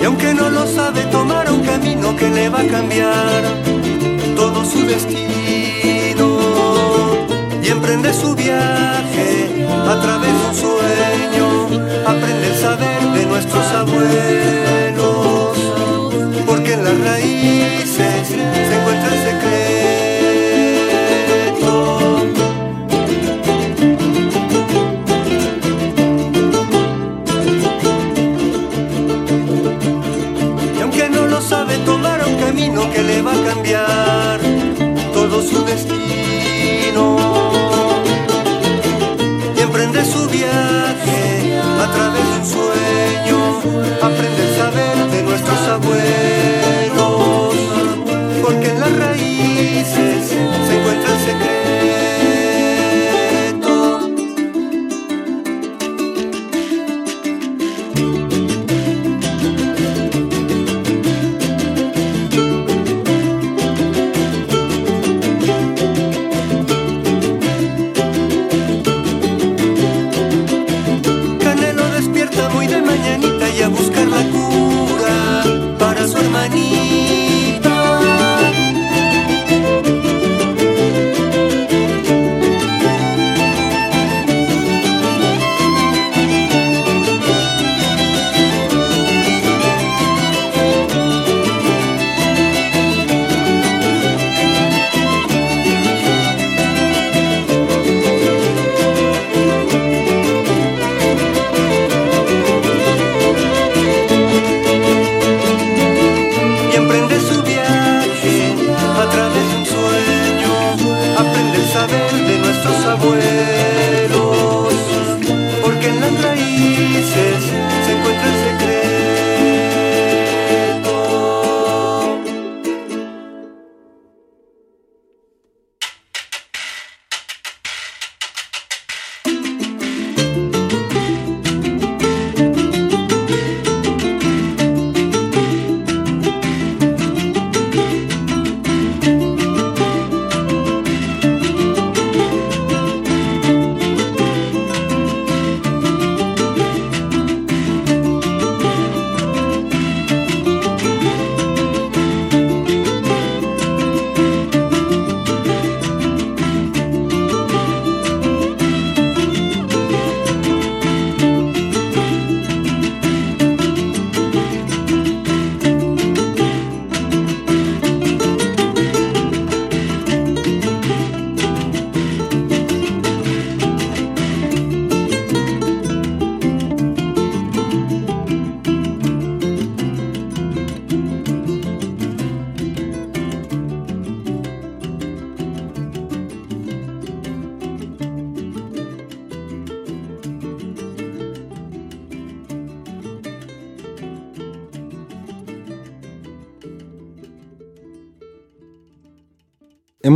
Y 0.00 0.04
aunque 0.04 0.34
no 0.34 0.50
lo 0.50 0.66
sabe, 0.66 1.02
tomar 1.06 1.50
un 1.50 1.60
camino 1.60 2.16
que 2.16 2.28
le 2.28 2.48
va 2.48 2.60
a 2.60 2.66
cambiar 2.66 3.42
todo 4.36 4.64
su 4.64 4.86
destino. 4.86 6.28
Y 7.62 7.68
emprende 7.68 8.12
su 8.12 8.34
viaje 8.34 9.66
a 9.92 10.00
través 10.00 10.32
de 10.38 10.46
un 10.48 10.54
sueño. 10.54 11.46
Aprende 12.06 12.48
el 12.52 12.56
saber 12.58 13.00
de 13.16 13.26
nuestros 13.26 13.66
abuelos. 13.82 15.56
Porque 16.46 16.74
en 16.74 16.84
las 16.84 16.98
raíces 17.00 18.71
viaje 40.32 41.60
a 41.60 41.86
través 41.94 42.24
de 42.30 42.36
un 42.40 42.46
sueño. 42.46 43.38
Aprende 44.02 44.51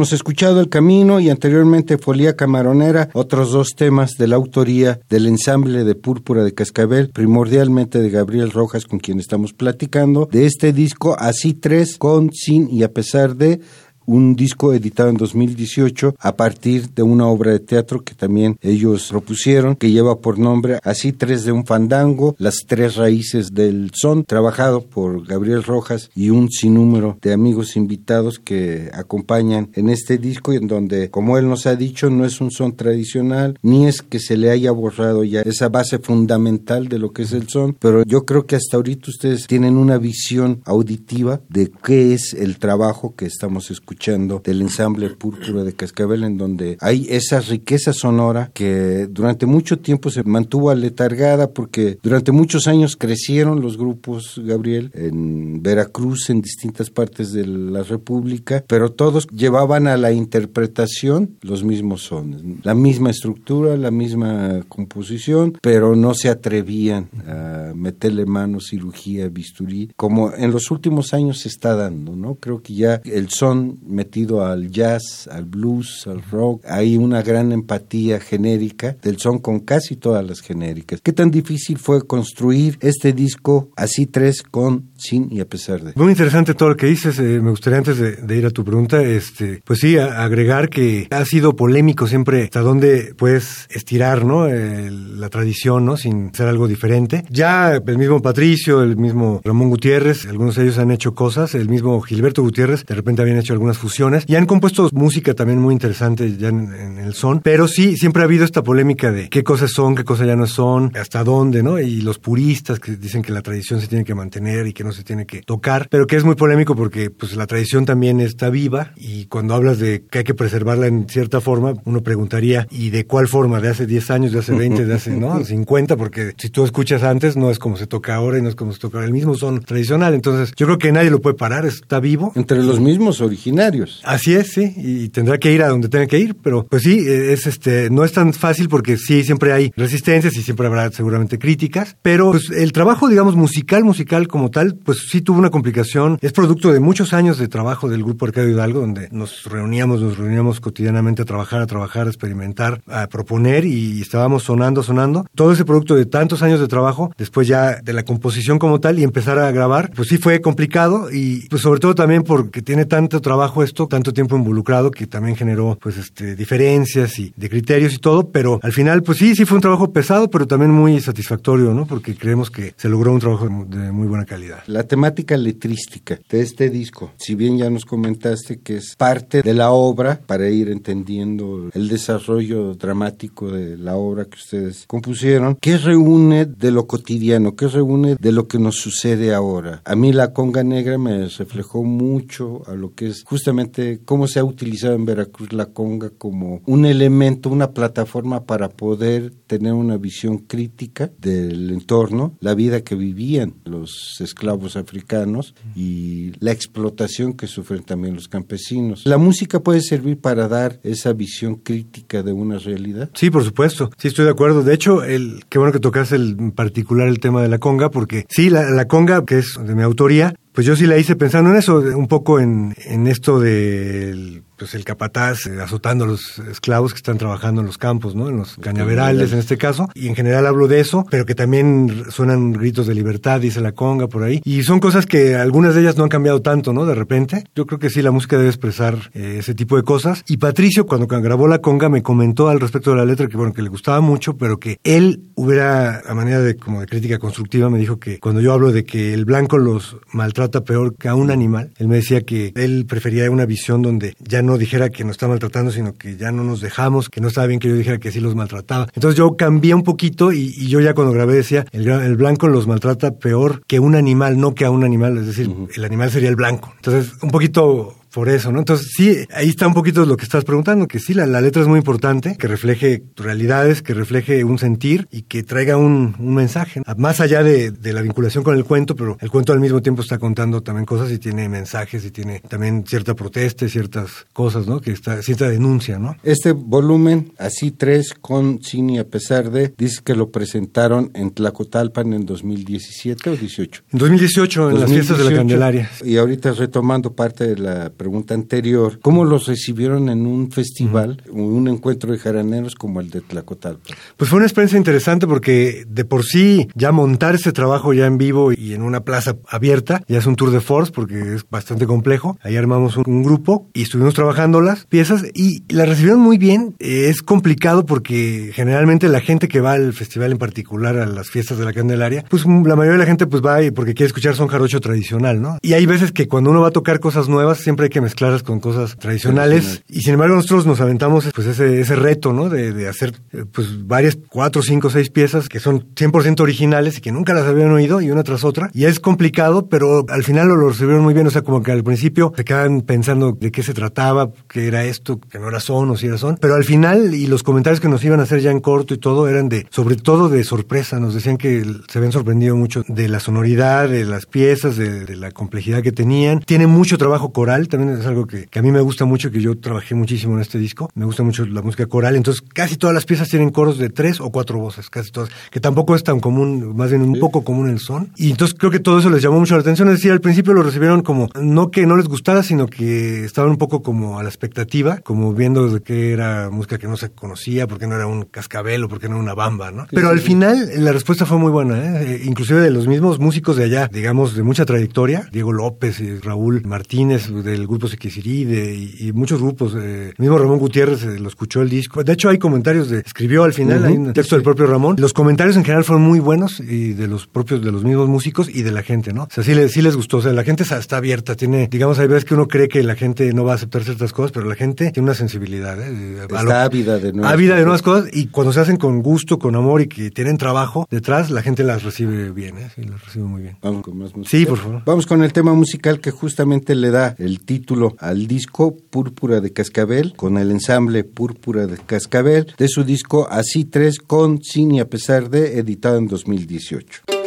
Hemos 0.06 0.12
escuchado 0.12 0.60
El 0.60 0.68
Camino 0.68 1.18
y 1.18 1.30
anteriormente 1.30 1.98
Folía 1.98 2.36
Camaronera, 2.36 3.08
otros 3.12 3.50
dos 3.50 3.74
temas 3.74 4.12
de 4.16 4.28
la 4.28 4.36
autoría 4.36 5.00
del 5.08 5.26
ensamble 5.26 5.82
de 5.82 5.96
Púrpura 5.96 6.44
de 6.44 6.54
Cascabel, 6.54 7.10
primordialmente 7.10 7.98
de 7.98 8.10
Gabriel 8.10 8.52
Rojas, 8.52 8.84
con 8.84 9.00
quien 9.00 9.18
estamos 9.18 9.52
platicando, 9.52 10.28
de 10.30 10.46
este 10.46 10.72
disco 10.72 11.16
Así 11.18 11.54
Tres, 11.54 11.96
con, 11.98 12.30
sin 12.32 12.70
y 12.70 12.84
a 12.84 12.92
pesar 12.92 13.34
de 13.34 13.58
un 14.06 14.36
disco 14.36 14.72
editado 14.72 15.10
en 15.10 15.16
2018 15.16 16.14
a 16.18 16.36
partir 16.36 16.90
de 16.90 17.02
una 17.02 17.26
obra 17.26 17.52
de 17.52 17.60
teatro 17.60 18.02
que 18.02 18.14
también 18.14 18.58
ellos 18.62 19.08
propusieron, 19.10 19.76
que 19.76 19.90
lleva 19.90 20.20
por 20.20 20.38
nombre 20.38 20.78
Así 20.82 21.12
tres 21.12 21.44
de 21.44 21.52
un 21.52 21.66
fandango, 21.66 22.36
las 22.38 22.64
tres 22.66 22.96
raíces 22.96 23.52
del 23.52 23.90
son, 23.94 24.24
trabajado 24.24 24.82
por 24.82 25.26
Gabriel 25.26 25.62
Rojas 25.62 26.10
y 26.14 26.30
un 26.30 26.50
sinnúmero 26.50 27.18
de 27.20 27.32
amigos 27.32 27.76
invitados 27.76 28.38
que 28.38 28.90
acompañan 28.92 29.70
en 29.74 29.88
este 29.88 30.18
disco 30.18 30.52
y 30.52 30.56
en 30.56 30.68
donde, 30.68 31.10
como 31.10 31.38
él 31.38 31.48
nos 31.48 31.66
ha 31.66 31.76
dicho, 31.76 32.08
no 32.10 32.24
es 32.24 32.40
un 32.40 32.50
son 32.50 32.76
tradicional, 32.76 33.58
ni 33.62 33.86
es 33.86 34.02
que 34.02 34.20
se 34.20 34.36
le 34.36 34.50
haya 34.50 34.70
borrado 34.70 35.24
ya 35.24 35.42
esa 35.42 35.68
base 35.68 35.98
fundamental 35.98 36.88
de 36.88 36.98
lo 36.98 37.12
que 37.12 37.22
es 37.22 37.32
el 37.32 37.48
son, 37.48 37.76
pero 37.78 38.04
yo 38.04 38.24
creo 38.24 38.46
que 38.46 38.56
hasta 38.56 38.76
ahorita 38.76 39.10
ustedes 39.10 39.46
tienen 39.46 39.76
una 39.76 39.98
visión 39.98 40.60
auditiva 40.64 41.40
de 41.48 41.70
qué 41.82 42.14
es 42.14 42.32
el 42.32 42.58
trabajo 42.58 43.14
que 43.16 43.26
estamos 43.26 43.70
escuchando 43.70 43.95
del 44.44 44.62
ensamble 44.62 45.10
Púrpura 45.10 45.64
de 45.64 45.72
Cascabel, 45.72 46.24
en 46.24 46.36
donde 46.36 46.76
hay 46.80 47.06
esa 47.08 47.40
riqueza 47.40 47.92
sonora 47.92 48.50
que 48.52 49.08
durante 49.10 49.46
mucho 49.46 49.78
tiempo 49.78 50.10
se 50.10 50.22
mantuvo 50.22 50.70
aletargada 50.70 51.50
porque 51.50 51.98
durante 52.02 52.30
muchos 52.30 52.66
años 52.66 52.96
crecieron 52.96 53.60
los 53.60 53.78
grupos, 53.78 54.40
Gabriel, 54.44 54.90
en 54.94 55.62
Veracruz, 55.62 56.30
en 56.30 56.42
distintas 56.42 56.90
partes 56.90 57.32
de 57.32 57.46
la 57.46 57.82
República, 57.82 58.62
pero 58.66 58.92
todos 58.92 59.26
llevaban 59.28 59.86
a 59.86 59.96
la 59.96 60.12
interpretación 60.12 61.36
los 61.40 61.64
mismos 61.64 62.02
sones, 62.02 62.42
la 62.62 62.74
misma 62.74 63.10
estructura, 63.10 63.76
la 63.76 63.90
misma 63.90 64.60
composición, 64.68 65.58
pero 65.62 65.96
no 65.96 66.14
se 66.14 66.28
atrevían 66.28 67.08
a 67.26 67.65
meterle 67.74 68.26
mano, 68.26 68.60
cirugía, 68.60 69.28
bisturí, 69.28 69.90
como 69.96 70.32
en 70.32 70.50
los 70.50 70.70
últimos 70.70 71.14
años 71.14 71.40
se 71.40 71.48
está 71.48 71.74
dando, 71.74 72.14
¿no? 72.16 72.36
Creo 72.36 72.62
que 72.62 72.74
ya 72.74 73.00
el 73.04 73.28
son 73.30 73.78
metido 73.86 74.44
al 74.44 74.70
jazz, 74.70 75.28
al 75.30 75.44
blues, 75.44 76.06
al 76.06 76.22
rock. 76.22 76.64
Hay 76.66 76.96
una 76.96 77.22
gran 77.22 77.52
empatía 77.52 78.20
genérica 78.20 78.96
del 79.02 79.18
son 79.18 79.38
con 79.38 79.60
casi 79.60 79.96
todas 79.96 80.24
las 80.24 80.40
genéricas. 80.40 81.00
¿Qué 81.00 81.12
tan 81.12 81.30
difícil 81.30 81.78
fue 81.78 82.06
construir 82.06 82.78
este 82.80 83.12
disco 83.12 83.70
así 83.76 84.06
tres 84.06 84.42
con, 84.42 84.90
sin 84.96 85.32
y 85.32 85.40
a 85.40 85.48
pesar 85.48 85.82
de? 85.82 85.92
Muy 85.96 86.10
interesante 86.10 86.54
todo 86.54 86.70
lo 86.70 86.76
que 86.76 86.86
dices. 86.86 87.18
eh, 87.18 87.40
me 87.40 87.50
gustaría 87.50 87.78
antes 87.78 87.98
de, 87.98 88.36
ir 88.36 88.46
a 88.46 88.50
tu 88.50 88.64
pregunta, 88.64 89.02
este, 89.02 89.62
pues 89.64 89.80
sí, 89.80 89.96
agregar 89.98 90.68
que 90.68 91.08
ha 91.10 91.24
sido 91.24 91.56
polémico 91.56 92.06
siempre 92.06 92.44
hasta 92.44 92.60
dónde 92.60 93.14
puedes 93.16 93.66
estirar, 93.70 94.24
¿no? 94.24 94.46
La 94.48 95.28
tradición, 95.30 95.84
¿no? 95.84 95.96
Sin 95.96 96.34
ser 96.34 96.48
algo 96.48 96.68
diferente. 96.68 97.24
Ya 97.30 97.55
el 97.64 97.98
mismo 97.98 98.20
Patricio, 98.20 98.82
el 98.82 98.96
mismo 98.96 99.40
Ramón 99.44 99.68
Gutiérrez, 99.68 100.26
algunos 100.26 100.56
de 100.56 100.64
ellos 100.64 100.78
han 100.78 100.90
hecho 100.90 101.14
cosas. 101.14 101.54
El 101.54 101.68
mismo 101.68 102.00
Gilberto 102.00 102.42
Gutiérrez, 102.42 102.84
de 102.84 102.94
repente 102.94 103.22
habían 103.22 103.38
hecho 103.38 103.52
algunas 103.52 103.78
fusiones 103.78 104.24
y 104.26 104.36
han 104.36 104.46
compuesto 104.46 104.88
música 104.92 105.34
también 105.34 105.60
muy 105.60 105.72
interesante 105.72 106.36
ya 106.36 106.48
en, 106.48 106.72
en 106.74 106.98
el 106.98 107.14
son. 107.14 107.40
Pero 107.40 107.68
sí, 107.68 107.96
siempre 107.96 108.22
ha 108.22 108.24
habido 108.24 108.44
esta 108.44 108.62
polémica 108.62 109.10
de 109.10 109.28
qué 109.28 109.42
cosas 109.42 109.70
son, 109.72 109.94
qué 109.94 110.04
cosas 110.04 110.26
ya 110.26 110.36
no 110.36 110.46
son, 110.46 110.92
hasta 110.96 111.24
dónde, 111.24 111.62
¿no? 111.62 111.78
Y 111.78 112.00
los 112.00 112.18
puristas 112.18 112.80
que 112.80 112.96
dicen 112.96 113.22
que 113.22 113.32
la 113.32 113.42
tradición 113.42 113.80
se 113.80 113.86
tiene 113.86 114.04
que 114.04 114.14
mantener 114.14 114.66
y 114.66 114.72
que 114.72 114.84
no 114.84 114.92
se 114.92 115.02
tiene 115.02 115.26
que 115.26 115.42
tocar, 115.42 115.88
pero 115.90 116.06
que 116.06 116.16
es 116.16 116.24
muy 116.24 116.34
polémico 116.34 116.76
porque 116.76 117.10
pues 117.10 117.36
la 117.36 117.46
tradición 117.46 117.84
también 117.84 118.20
está 118.20 118.50
viva 118.50 118.92
y 118.96 119.26
cuando 119.26 119.54
hablas 119.54 119.78
de 119.78 120.04
que 120.10 120.18
hay 120.18 120.24
que 120.24 120.34
preservarla 120.34 120.86
en 120.86 121.08
cierta 121.08 121.40
forma, 121.40 121.74
uno 121.84 122.02
preguntaría, 122.02 122.66
¿y 122.70 122.90
de 122.90 123.06
cuál 123.06 123.28
forma? 123.28 123.60
¿De 123.60 123.68
hace 123.68 123.86
10 123.86 124.10
años, 124.10 124.32
de 124.32 124.40
hace 124.40 124.52
20, 124.52 124.84
de 124.84 124.94
hace, 124.94 125.16
no? 125.16 125.42
50, 125.44 125.96
porque 125.96 126.32
si 126.36 126.50
tú 126.50 126.64
escuchas 126.64 127.02
antes 127.02 127.36
no 127.36 127.45
es 127.50 127.58
como 127.58 127.76
se 127.76 127.86
toca 127.86 128.14
ahora 128.14 128.38
y 128.38 128.42
no 128.42 128.48
es 128.48 128.54
como 128.54 128.72
se 128.72 128.78
toca 128.78 128.98
ahora, 128.98 129.06
el 129.06 129.12
mismo 129.12 129.34
son 129.34 129.60
tradicional, 129.60 130.14
entonces 130.14 130.52
yo 130.56 130.66
creo 130.66 130.78
que 130.78 130.92
nadie 130.92 131.10
lo 131.10 131.20
puede 131.20 131.36
parar, 131.36 131.66
está 131.66 132.00
vivo. 132.00 132.32
Entre 132.34 132.62
los 132.62 132.80
mismos 132.80 133.20
originarios. 133.20 134.00
Así 134.04 134.34
es, 134.34 134.52
sí, 134.52 134.72
y 134.76 135.08
tendrá 135.08 135.38
que 135.38 135.52
ir 135.52 135.62
a 135.62 135.68
donde 135.68 135.88
tenga 135.88 136.06
que 136.06 136.18
ir, 136.18 136.36
pero 136.42 136.64
pues 136.64 136.82
sí, 136.82 137.04
eh, 137.06 137.32
es 137.32 137.46
este, 137.46 137.90
no 137.90 138.04
es 138.04 138.12
tan 138.12 138.32
fácil 138.32 138.68
porque 138.68 138.96
sí, 138.96 139.24
siempre 139.24 139.52
hay 139.52 139.72
resistencias 139.76 140.36
y 140.36 140.42
siempre 140.42 140.66
habrá 140.66 140.90
seguramente 140.90 141.38
críticas, 141.38 141.96
pero 142.02 142.30
pues 142.32 142.50
el 142.50 142.72
trabajo, 142.72 143.08
digamos, 143.08 143.36
musical, 143.36 143.84
musical 143.84 144.28
como 144.28 144.50
tal, 144.50 144.74
pues 144.74 145.06
sí 145.10 145.20
tuvo 145.20 145.38
una 145.38 145.50
complicación, 145.50 146.18
es 146.22 146.32
producto 146.32 146.72
de 146.72 146.80
muchos 146.80 147.12
años 147.12 147.38
de 147.38 147.48
trabajo 147.48 147.88
del 147.88 148.02
Grupo 148.02 148.26
Arcadio 148.26 148.50
Hidalgo, 148.50 148.80
donde 148.80 149.08
nos 149.10 149.44
reuníamos, 149.44 150.00
nos 150.00 150.18
reuníamos 150.18 150.60
cotidianamente 150.60 151.22
a 151.22 151.24
trabajar, 151.24 151.62
a 151.62 151.66
trabajar, 151.66 152.06
a 152.06 152.10
experimentar, 152.10 152.82
a 152.86 153.06
proponer 153.08 153.64
y 153.64 154.00
estábamos 154.00 154.44
sonando, 154.44 154.82
sonando. 154.82 155.26
Todo 155.34 155.52
ese 155.52 155.64
producto 155.64 155.94
de 155.94 156.06
tantos 156.06 156.42
años 156.42 156.60
de 156.60 156.68
trabajo, 156.68 157.12
después 157.18 157.35
ya 157.42 157.80
de 157.82 157.92
la 157.92 158.04
composición 158.04 158.58
como 158.58 158.80
tal 158.80 158.98
y 158.98 159.04
empezar 159.04 159.38
a 159.38 159.50
grabar, 159.50 159.90
pues 159.94 160.08
sí 160.08 160.18
fue 160.18 160.40
complicado 160.40 161.08
y 161.12 161.48
pues 161.48 161.62
sobre 161.62 161.80
todo 161.80 161.94
también 161.94 162.22
porque 162.22 162.62
tiene 162.62 162.84
tanto 162.84 163.20
trabajo 163.20 163.62
esto, 163.62 163.86
tanto 163.86 164.12
tiempo 164.12 164.36
involucrado 164.36 164.90
que 164.90 165.06
también 165.06 165.36
generó 165.36 165.78
pues 165.80 165.96
este 165.96 166.36
diferencias 166.36 167.18
y 167.18 167.32
de 167.36 167.50
criterios 167.50 167.94
y 167.94 167.98
todo, 167.98 168.28
pero 168.30 168.60
al 168.62 168.72
final 168.72 169.02
pues 169.02 169.18
sí, 169.18 169.34
sí 169.34 169.44
fue 169.44 169.56
un 169.56 169.62
trabajo 169.62 169.92
pesado, 169.92 170.30
pero 170.30 170.46
también 170.46 170.70
muy 170.70 171.00
satisfactorio, 171.00 171.74
¿no? 171.74 171.86
Porque 171.86 172.14
creemos 172.16 172.50
que 172.50 172.74
se 172.76 172.88
logró 172.88 173.12
un 173.12 173.20
trabajo 173.20 173.48
de 173.68 173.92
muy 173.92 174.06
buena 174.06 174.24
calidad. 174.24 174.62
La 174.66 174.84
temática 174.84 175.36
letrística 175.36 176.18
de 176.28 176.40
este 176.40 176.70
disco, 176.70 177.12
si 177.18 177.34
bien 177.34 177.58
ya 177.58 177.70
nos 177.70 177.84
comentaste 177.84 178.60
que 178.60 178.76
es 178.76 178.94
parte 178.96 179.42
de 179.42 179.54
la 179.54 179.70
obra 179.70 180.20
para 180.26 180.48
ir 180.48 180.68
entendiendo 180.68 181.70
el 181.74 181.88
desarrollo 181.88 182.74
dramático 182.74 183.50
de 183.50 183.76
la 183.76 183.96
obra 183.96 184.24
que 184.24 184.36
ustedes 184.36 184.84
compusieron, 184.86 185.56
¿qué 185.60 185.78
reúne 185.78 186.46
de 186.46 186.70
lo 186.70 186.86
cotidiano? 186.86 187.25
¿Qué 187.56 187.66
reúne 187.66 188.16
de 188.20 188.30
lo 188.30 188.46
que 188.46 188.58
nos 188.58 188.76
sucede 188.76 189.34
ahora? 189.34 189.82
A 189.84 189.96
mí 189.96 190.12
la 190.12 190.32
conga 190.32 190.62
negra 190.62 190.96
me 190.96 191.26
reflejó 191.26 191.82
mucho 191.82 192.62
a 192.68 192.74
lo 192.74 192.94
que 192.94 193.08
es 193.08 193.24
justamente 193.24 194.00
cómo 194.04 194.28
se 194.28 194.38
ha 194.38 194.44
utilizado 194.44 194.94
en 194.94 195.04
Veracruz 195.04 195.52
la 195.52 195.66
conga 195.66 196.10
como 196.10 196.60
un 196.66 196.86
elemento, 196.86 197.48
una 197.48 197.72
plataforma 197.72 198.44
para 198.44 198.68
poder 198.68 199.32
tener 199.48 199.72
una 199.72 199.96
visión 199.96 200.38
crítica 200.38 201.10
del 201.18 201.70
entorno, 201.70 202.36
la 202.40 202.54
vida 202.54 202.82
que 202.82 202.94
vivían 202.94 203.54
los 203.64 204.20
esclavos 204.20 204.76
africanos 204.76 205.54
y 205.74 206.30
la 206.38 206.52
explotación 206.52 207.32
que 207.32 207.48
sufren 207.48 207.82
también 207.82 208.14
los 208.14 208.28
campesinos. 208.28 209.04
La 209.04 209.18
música 209.18 209.60
puede 209.60 209.80
servir 209.80 210.18
para 210.18 210.46
dar 210.46 210.78
esa 210.84 211.12
visión 211.12 211.56
crítica 211.56 212.22
de 212.22 212.32
una 212.32 212.58
realidad. 212.58 213.10
Sí, 213.14 213.30
por 213.30 213.42
supuesto. 213.42 213.90
Sí, 213.98 214.08
estoy 214.08 214.26
de 214.26 214.30
acuerdo. 214.30 214.62
De 214.62 214.74
hecho, 214.74 215.02
el, 215.02 215.44
qué 215.48 215.58
bueno 215.58 215.72
que 215.72 215.80
tocas 215.80 216.12
el, 216.12 216.36
en 216.38 216.52
particular 216.52 217.08
el 217.08 217.15
tema 217.18 217.42
de 217.42 217.48
la 217.48 217.58
conga, 217.58 217.90
porque 217.90 218.26
sí, 218.28 218.50
la, 218.50 218.70
la 218.70 218.86
conga, 218.86 219.24
que 219.24 219.38
es 219.38 219.58
de 219.60 219.74
mi 219.74 219.82
autoría, 219.82 220.34
pues 220.56 220.66
yo 220.66 220.74
sí 220.74 220.86
la 220.86 220.96
hice 220.96 221.16
pensando 221.16 221.50
en 221.50 221.56
eso, 221.56 221.76
un 221.76 222.08
poco 222.08 222.40
en, 222.40 222.74
en 222.86 223.08
esto 223.08 223.38
del 223.38 224.42
pues 224.56 224.74
el 224.74 224.84
capataz 224.84 225.46
eh, 225.46 225.60
azotando 225.60 226.04
a 226.04 226.06
los 226.06 226.38
esclavos 226.50 226.92
que 226.92 226.96
están 226.96 227.18
trabajando 227.18 227.60
en 227.60 227.66
los 227.66 227.76
campos, 227.76 228.14
¿no? 228.14 228.30
En 228.30 228.38
los 228.38 228.56
cañaverales 228.56 229.32
en 229.32 229.38
este 229.38 229.58
caso. 229.58 229.88
Y 229.94 230.08
en 230.08 230.14
general 230.14 230.46
hablo 230.46 230.66
de 230.66 230.80
eso, 230.80 231.04
pero 231.10 231.26
que 231.26 231.34
también 231.34 232.04
suenan 232.10 232.52
gritos 232.52 232.86
de 232.86 232.94
libertad, 232.94 233.40
dice 233.40 233.60
la 233.60 233.72
conga 233.72 234.08
por 234.08 234.22
ahí. 234.22 234.40
Y 234.44 234.62
son 234.62 234.80
cosas 234.80 235.06
que 235.06 235.34
algunas 235.34 235.74
de 235.74 235.82
ellas 235.82 235.98
no 235.98 236.04
han 236.04 236.08
cambiado 236.08 236.40
tanto, 236.40 236.72
¿no? 236.72 236.86
De 236.86 236.94
repente. 236.94 237.44
Yo 237.54 237.66
creo 237.66 237.78
que 237.78 237.90
sí, 237.90 238.00
la 238.02 238.10
música 238.10 238.36
debe 238.38 238.48
expresar 238.48 239.10
eh, 239.12 239.36
ese 239.40 239.54
tipo 239.54 239.76
de 239.76 239.82
cosas. 239.82 240.24
Y 240.26 240.38
Patricio, 240.38 240.86
cuando 240.86 241.06
grabó 241.06 241.48
la 241.48 241.58
conga, 241.58 241.88
me 241.88 242.02
comentó 242.02 242.48
al 242.48 242.60
respecto 242.60 242.92
de 242.92 242.96
la 242.96 243.04
letra 243.04 243.28
que, 243.28 243.36
bueno, 243.36 243.52
que 243.52 243.62
le 243.62 243.68
gustaba 243.68 244.00
mucho, 244.00 244.38
pero 244.38 244.58
que 244.58 244.78
él 244.84 245.20
hubiera, 245.34 246.00
a 246.06 246.14
manera 246.14 246.40
de 246.40 246.56
como 246.56 246.80
de 246.80 246.86
crítica 246.86 247.18
constructiva, 247.18 247.68
me 247.68 247.78
dijo 247.78 247.98
que 247.98 248.18
cuando 248.18 248.40
yo 248.40 248.54
hablo 248.54 248.72
de 248.72 248.84
que 248.84 249.12
el 249.12 249.26
blanco 249.26 249.58
los 249.58 249.98
maltrata 250.12 250.45
peor 250.50 250.94
que 250.96 251.08
a 251.08 251.14
un 251.14 251.30
animal, 251.30 251.70
él 251.78 251.88
me 251.88 251.96
decía 251.96 252.22
que 252.22 252.52
él 252.56 252.86
prefería 252.88 253.30
una 253.30 253.46
visión 253.46 253.82
donde 253.82 254.14
ya 254.20 254.42
no 254.42 254.58
dijera 254.58 254.90
que 254.90 255.04
nos 255.04 255.12
está 255.12 255.28
maltratando, 255.28 255.70
sino 255.70 255.94
que 255.94 256.16
ya 256.16 256.32
no 256.32 256.44
nos 256.44 256.60
dejamos, 256.60 257.08
que 257.08 257.20
no 257.20 257.28
estaba 257.28 257.46
bien 257.46 257.60
que 257.60 257.68
yo 257.68 257.74
dijera 257.74 257.98
que 257.98 258.12
sí 258.12 258.20
los 258.20 258.34
maltrataba. 258.34 258.88
Entonces 258.94 259.18
yo 259.18 259.36
cambié 259.36 259.74
un 259.74 259.82
poquito 259.82 260.32
y, 260.32 260.54
y 260.56 260.68
yo 260.68 260.80
ya 260.80 260.94
cuando 260.94 261.12
grabé 261.12 261.34
decía, 261.34 261.66
el 261.72 262.16
blanco 262.16 262.48
los 262.48 262.66
maltrata 262.66 263.12
peor 263.12 263.62
que 263.66 263.80
un 263.80 263.94
animal, 263.94 264.38
no 264.38 264.54
que 264.54 264.64
a 264.64 264.70
un 264.70 264.84
animal, 264.84 265.18
es 265.18 265.26
decir, 265.26 265.50
el 265.74 265.84
animal 265.84 266.10
sería 266.10 266.28
el 266.28 266.36
blanco. 266.36 266.72
Entonces, 266.76 267.12
un 267.22 267.30
poquito 267.30 267.94
por 268.16 268.30
eso, 268.30 268.50
¿no? 268.50 268.60
Entonces, 268.60 268.92
sí, 268.96 269.14
ahí 269.34 269.50
está 269.50 269.68
un 269.68 269.74
poquito 269.74 270.06
lo 270.06 270.16
que 270.16 270.24
estás 270.24 270.42
preguntando, 270.42 270.88
que 270.88 271.00
sí, 271.00 271.12
la, 271.12 271.26
la 271.26 271.42
letra 271.42 271.60
es 271.60 271.68
muy 271.68 271.76
importante, 271.76 272.38
que 272.38 272.48
refleje 272.48 273.02
realidades, 273.14 273.82
que 273.82 273.92
refleje 273.92 274.42
un 274.42 274.58
sentir 274.58 275.06
y 275.10 275.24
que 275.24 275.42
traiga 275.42 275.76
un, 275.76 276.16
un 276.18 276.34
mensaje, 276.34 276.80
¿no? 276.80 276.94
más 276.96 277.20
allá 277.20 277.42
de, 277.42 277.72
de 277.72 277.92
la 277.92 278.00
vinculación 278.00 278.42
con 278.42 278.56
el 278.56 278.64
cuento, 278.64 278.96
pero 278.96 279.18
el 279.20 279.30
cuento 279.30 279.52
al 279.52 279.60
mismo 279.60 279.82
tiempo 279.82 280.00
está 280.00 280.16
contando 280.16 280.62
también 280.62 280.86
cosas 280.86 281.12
y 281.12 281.18
tiene 281.18 281.46
mensajes 281.50 282.06
y 282.06 282.10
tiene 282.10 282.40
también 282.40 282.86
cierta 282.86 283.12
protesta 283.12 283.66
y 283.66 283.68
ciertas 283.68 284.24
cosas, 284.32 284.66
¿no? 284.66 284.80
Que 284.80 284.92
está, 284.92 285.20
cierta 285.20 285.50
denuncia, 285.50 285.98
¿no? 285.98 286.16
Este 286.22 286.52
volumen, 286.52 287.34
así 287.36 287.70
tres, 287.70 288.14
con 288.18 288.62
cine 288.62 288.98
a 288.98 289.04
pesar 289.04 289.50
de, 289.50 289.74
dice 289.76 290.00
que 290.02 290.14
lo 290.14 290.30
presentaron 290.30 291.10
en 291.12 291.32
Tlacotalpan 291.32 292.14
en 292.14 292.24
2017 292.24 293.28
o 293.28 293.36
18. 293.36 293.82
En 293.92 293.98
2018, 293.98 294.70
en 294.70 294.80
las 294.80 294.90
fiestas 294.90 295.18
de 295.18 295.24
la 295.24 295.30
2018. 295.32 295.36
Candelaria. 295.36 295.90
Y 296.02 296.16
ahorita 296.16 296.52
retomando 296.52 297.12
parte 297.12 297.46
de 297.48 297.58
la 297.58 297.90
pregunta 298.06 298.34
anterior, 298.34 299.00
¿cómo 299.02 299.24
los 299.24 299.48
recibieron 299.48 300.08
en 300.10 300.28
un 300.28 300.52
festival, 300.52 301.24
un 301.28 301.66
encuentro 301.66 302.12
de 302.12 302.18
jaraneros 302.18 302.76
como 302.76 303.00
el 303.00 303.10
de 303.10 303.20
Tlacotalpan? 303.20 303.96
Pues 304.16 304.30
fue 304.30 304.36
una 304.36 304.46
experiencia 304.46 304.78
interesante 304.78 305.26
porque 305.26 305.84
de 305.88 306.04
por 306.04 306.22
sí 306.22 306.68
ya 306.76 306.92
montar 306.92 307.34
ese 307.34 307.50
trabajo 307.50 307.92
ya 307.94 308.06
en 308.06 308.16
vivo 308.16 308.52
y 308.52 308.74
en 308.74 308.82
una 308.82 309.00
plaza 309.00 309.38
abierta 309.48 310.04
ya 310.06 310.18
es 310.18 310.26
un 310.26 310.36
tour 310.36 310.52
de 310.52 310.60
force 310.60 310.92
porque 310.92 311.34
es 311.34 311.44
bastante 311.50 311.84
complejo. 311.84 312.38
Ahí 312.42 312.56
armamos 312.56 312.96
un, 312.96 313.02
un 313.08 313.24
grupo 313.24 313.68
y 313.74 313.82
estuvimos 313.82 314.14
trabajando 314.14 314.60
las 314.60 314.86
piezas 314.86 315.24
y 315.34 315.64
la 315.74 315.84
recibieron 315.84 316.20
muy 316.20 316.38
bien. 316.38 316.76
Eh, 316.78 317.08
es 317.08 317.22
complicado 317.22 317.86
porque 317.86 318.52
generalmente 318.54 319.08
la 319.08 319.20
gente 319.20 319.48
que 319.48 319.60
va 319.60 319.72
al 319.72 319.94
festival 319.94 320.30
en 320.30 320.38
particular 320.38 320.96
a 320.96 321.06
las 321.06 321.28
fiestas 321.28 321.58
de 321.58 321.64
la 321.64 321.72
Candelaria, 321.72 322.24
pues 322.30 322.46
la 322.46 322.76
mayoría 322.76 322.92
de 322.92 322.98
la 322.98 323.06
gente 323.06 323.26
pues 323.26 323.42
va 323.42 323.56
porque 323.74 323.94
quiere 323.94 324.06
escuchar 324.06 324.36
son 324.36 324.46
jarocho 324.46 324.80
tradicional, 324.80 325.42
¿no? 325.42 325.58
Y 325.60 325.72
hay 325.72 325.86
veces 325.86 326.12
que 326.12 326.28
cuando 326.28 326.50
uno 326.50 326.60
va 326.60 326.68
a 326.68 326.70
tocar 326.70 327.00
cosas 327.00 327.28
nuevas 327.28 327.58
siempre 327.58 327.85
hay 327.86 327.90
que 327.90 328.00
mezclarlas 328.00 328.42
con 328.42 328.60
cosas 328.60 328.96
tradicionales 328.96 329.64
Tradicional. 329.64 329.84
y 329.88 330.00
sin 330.02 330.12
embargo 330.14 330.36
nosotros 330.36 330.66
nos 330.66 330.80
aventamos 330.80 331.28
pues 331.34 331.46
ese, 331.46 331.80
ese 331.80 331.96
reto, 331.96 332.32
¿no? 332.32 332.48
De, 332.48 332.72
de 332.72 332.88
hacer 332.88 333.14
eh, 333.32 333.44
pues 333.50 333.86
varias, 333.86 334.18
cuatro, 334.28 334.62
cinco, 334.62 334.90
seis 334.90 335.10
piezas 335.10 335.48
que 335.48 335.60
son 335.60 335.94
100% 335.94 336.40
originales 336.40 336.98
y 336.98 337.00
que 337.00 337.12
nunca 337.12 337.34
las 337.34 337.44
habían 337.44 337.70
oído 337.70 338.00
y 338.00 338.10
una 338.10 338.22
tras 338.22 338.44
otra. 338.44 338.70
Y 338.72 338.84
es 338.84 339.00
complicado, 339.00 339.68
pero 339.68 340.04
al 340.08 340.24
final 340.24 340.48
lo, 340.48 340.56
lo 340.56 340.68
recibieron 340.68 341.02
muy 341.02 341.14
bien. 341.14 341.26
O 341.26 341.30
sea, 341.30 341.42
como 341.42 341.62
que 341.62 341.72
al 341.72 341.84
principio 341.84 342.32
se 342.36 342.44
quedan 342.44 342.82
pensando 342.82 343.32
de 343.32 343.50
qué 343.50 343.62
se 343.62 343.74
trataba, 343.74 344.30
qué 344.48 344.66
era 344.66 344.84
esto, 344.84 345.20
que 345.20 345.38
no 345.38 345.48
era 345.48 345.60
son 345.60 345.90
o 345.90 345.96
si 345.96 346.06
era 346.06 346.18
son. 346.18 346.38
Pero 346.40 346.54
al 346.54 346.64
final, 346.64 347.14
y 347.14 347.26
los 347.26 347.42
comentarios 347.42 347.80
que 347.80 347.88
nos 347.88 348.04
iban 348.04 348.20
a 348.20 348.24
hacer 348.24 348.40
ya 348.40 348.50
en 348.50 348.60
corto 348.60 348.94
y 348.94 348.98
todo, 348.98 349.28
eran 349.28 349.48
de, 349.48 349.66
sobre 349.70 349.96
todo 349.96 350.28
de 350.28 350.44
sorpresa. 350.44 350.98
Nos 351.00 351.14
decían 351.14 351.36
que 351.36 351.64
se 351.88 351.98
habían 351.98 352.12
sorprendido 352.12 352.56
mucho 352.56 352.84
de 352.88 353.08
la 353.08 353.20
sonoridad, 353.20 353.88
de 353.88 354.04
las 354.04 354.26
piezas, 354.26 354.76
de, 354.76 355.04
de 355.04 355.16
la 355.16 355.30
complejidad 355.30 355.82
que 355.82 355.92
tenían. 355.92 356.40
Tiene 356.40 356.66
mucho 356.66 356.98
trabajo 356.98 357.32
coral 357.32 357.68
también 357.76 357.98
es 357.98 358.06
algo 358.06 358.26
que, 358.26 358.46
que 358.46 358.58
a 358.58 358.62
mí 358.62 358.70
me 358.70 358.80
gusta 358.80 359.04
mucho, 359.04 359.30
que 359.30 359.40
yo 359.40 359.58
trabajé 359.58 359.94
muchísimo 359.94 360.34
en 360.34 360.40
este 360.40 360.58
disco. 360.58 360.90
Me 360.94 361.04
gusta 361.04 361.22
mucho 361.22 361.44
la 361.46 361.62
música 361.62 361.86
coral, 361.86 362.16
entonces 362.16 362.42
casi 362.42 362.76
todas 362.76 362.94
las 362.94 363.04
piezas 363.04 363.28
tienen 363.28 363.50
coros 363.50 363.78
de 363.78 363.90
tres 363.90 364.20
o 364.20 364.30
cuatro 364.30 364.58
voces, 364.58 364.90
casi 364.90 365.10
todas, 365.10 365.30
que 365.50 365.60
tampoco 365.60 365.94
es 365.94 366.02
tan 366.02 366.20
común, 366.20 366.76
más 366.76 366.90
bien 366.90 367.02
un 367.02 367.18
poco 367.18 367.44
común 367.44 367.68
en 367.68 367.74
el 367.74 367.80
son. 367.80 368.10
Y 368.16 368.30
entonces 368.30 368.56
creo 368.58 368.70
que 368.70 368.80
todo 368.80 368.98
eso 368.98 369.10
les 369.10 369.22
llamó 369.22 369.38
mucho 369.38 369.54
la 369.54 369.60
atención. 369.60 369.88
Es 369.88 369.96
decir, 369.96 370.12
al 370.12 370.20
principio 370.20 370.52
lo 370.52 370.62
recibieron 370.62 371.02
como, 371.02 371.28
no 371.40 371.70
que 371.70 371.86
no 371.86 371.96
les 371.96 372.06
gustara, 372.06 372.42
sino 372.42 372.66
que 372.66 373.24
estaban 373.24 373.50
un 373.50 373.58
poco 373.58 373.82
como 373.82 374.18
a 374.18 374.22
la 374.22 374.28
expectativa, 374.28 374.98
como 374.98 375.32
viendo 375.32 375.68
de 375.68 375.80
que 375.80 376.12
era 376.12 376.50
música 376.50 376.78
que 376.78 376.88
no 376.88 376.96
se 376.96 377.10
conocía, 377.10 377.66
porque 377.66 377.86
no 377.86 377.94
era 377.94 378.06
un 378.06 378.24
cascabel 378.24 378.84
o 378.84 378.88
porque 378.88 379.08
no 379.08 379.16
era 379.16 379.22
una 379.22 379.34
bamba, 379.34 379.70
¿no? 379.70 379.86
Pero 379.90 380.08
al 380.08 380.20
final 380.20 380.70
la 380.76 380.92
respuesta 380.92 381.26
fue 381.26 381.38
muy 381.38 381.50
buena, 381.50 381.78
¿eh? 381.78 382.14
Eh, 382.14 382.22
inclusive 382.24 382.60
de 382.60 382.70
los 382.70 382.86
mismos 382.86 383.18
músicos 383.18 383.56
de 383.56 383.64
allá, 383.64 383.88
digamos, 383.92 384.34
de 384.34 384.42
mucha 384.42 384.64
trayectoria, 384.64 385.28
Diego 385.32 385.52
López 385.52 386.00
y 386.00 386.18
Raúl 386.18 386.62
Martínez 386.64 387.30
del 387.30 387.65
grupo 387.66 387.88
Sequisirí 387.88 388.44
de, 388.44 388.74
y, 388.74 389.08
y 389.08 389.12
muchos 389.12 389.40
grupos, 389.40 389.74
eh, 389.76 390.08
el 390.10 390.14
mismo 390.18 390.38
Ramón 390.38 390.58
Gutiérrez 390.58 391.02
eh, 391.04 391.18
lo 391.18 391.28
escuchó 391.28 391.62
el 391.62 391.68
disco. 391.68 392.02
De 392.04 392.12
hecho 392.12 392.28
hay 392.28 392.38
comentarios 392.38 392.88
de, 392.90 392.98
escribió 393.00 393.44
al 393.44 393.52
final, 393.52 393.84
hay 393.84 393.96
un 393.96 394.12
texto 394.12 394.34
del 394.36 394.42
propio 394.42 394.66
Ramón. 394.66 394.96
Los 394.98 395.12
comentarios 395.12 395.56
en 395.56 395.64
general 395.64 395.84
fueron 395.84 396.04
muy 396.04 396.20
buenos 396.20 396.60
y 396.60 396.92
de 396.92 397.06
los 397.08 397.26
propios, 397.26 397.62
de 397.62 397.72
los 397.72 397.84
mismos 397.84 398.08
músicos 398.08 398.48
y 398.48 398.62
de 398.62 398.72
la 398.72 398.82
gente, 398.82 399.12
¿no? 399.12 399.24
O 399.24 399.28
sea, 399.30 399.44
sí, 399.44 399.54
les- 399.54 399.72
sí 399.72 399.82
les 399.82 399.96
gustó, 399.96 400.18
o 400.18 400.22
sea, 400.22 400.32
la 400.32 400.44
gente 400.44 400.62
está 400.62 400.96
abierta, 400.96 401.34
tiene, 401.34 401.68
digamos, 401.70 401.98
hay 401.98 402.06
veces 402.08 402.24
que 402.24 402.34
uno 402.34 402.46
cree 402.48 402.68
que 402.68 402.82
la 402.82 402.94
gente 402.94 403.32
no 403.32 403.44
va 403.44 403.52
a 403.52 403.54
aceptar 403.56 403.84
ciertas 403.84 404.12
cosas, 404.12 404.32
pero 404.32 404.46
la 404.46 404.54
gente 404.54 404.90
tiene 404.92 405.04
una 405.08 405.14
sensibilidad, 405.14 405.78
¿eh? 405.80 406.18
A 406.20 406.24
Está 406.24 406.62
ávida 406.64 406.98
de 406.98 407.12
nuevas 407.12 407.32
ávida 407.32 407.54
de 407.56 407.62
nuevas 407.62 407.82
cosas 407.82 408.08
y 408.12 408.26
cuando 408.28 408.52
se 408.52 408.60
hacen 408.60 408.76
con 408.76 409.02
gusto, 409.02 409.38
con 409.38 409.54
amor 409.56 409.80
y 409.82 409.86
que 409.88 410.10
tienen 410.10 410.36
trabajo 410.38 410.86
detrás, 410.90 411.30
la 411.30 411.42
gente 411.42 411.64
las 411.64 411.82
recibe 411.82 412.30
bien, 412.30 412.58
¿eh? 412.58 412.68
Sí, 412.74 412.82
las 412.84 413.04
recibe 413.04 413.24
muy 413.24 413.42
bien. 413.42 413.56
Vamos 413.62 413.82
con 413.82 413.98
más 413.98 414.14
música. 414.14 414.36
Sí, 414.36 414.46
por 414.46 414.58
favor. 414.58 414.82
Vamos 414.84 415.06
con 415.06 415.22
el 415.22 415.32
tema 415.32 415.52
musical 415.54 416.00
que 416.00 416.10
justamente 416.10 416.74
le 416.74 416.90
da 416.90 417.14
el 417.18 417.40
título 417.40 417.55
al 417.98 418.26
disco 418.26 418.76
Púrpura 418.76 419.40
de 419.40 419.52
Cascabel, 419.52 420.14
con 420.16 420.38
el 420.38 420.50
ensamble 420.50 421.04
Púrpura 421.04 421.66
de 421.66 421.78
Cascabel, 421.78 422.52
de 422.56 422.68
su 422.68 422.84
disco 422.84 423.28
Así 423.30 423.64
Tres 423.64 423.98
con 423.98 424.42
Sin 424.42 424.72
y 424.72 424.80
a 424.80 424.88
pesar 424.88 425.30
de, 425.30 425.58
editado 425.58 425.98
en 425.98 426.08
2018. 426.08 427.25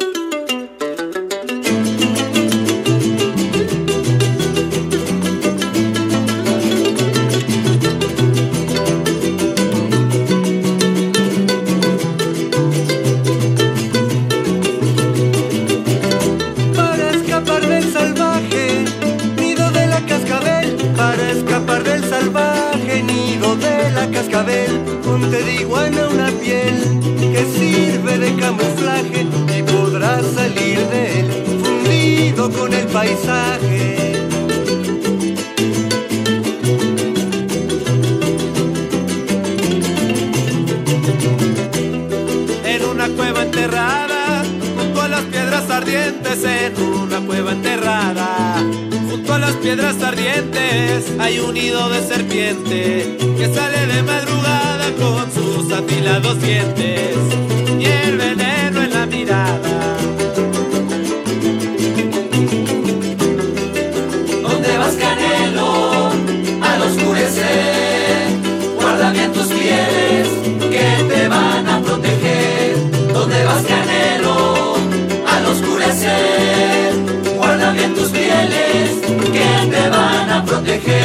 Van 80.78 80.98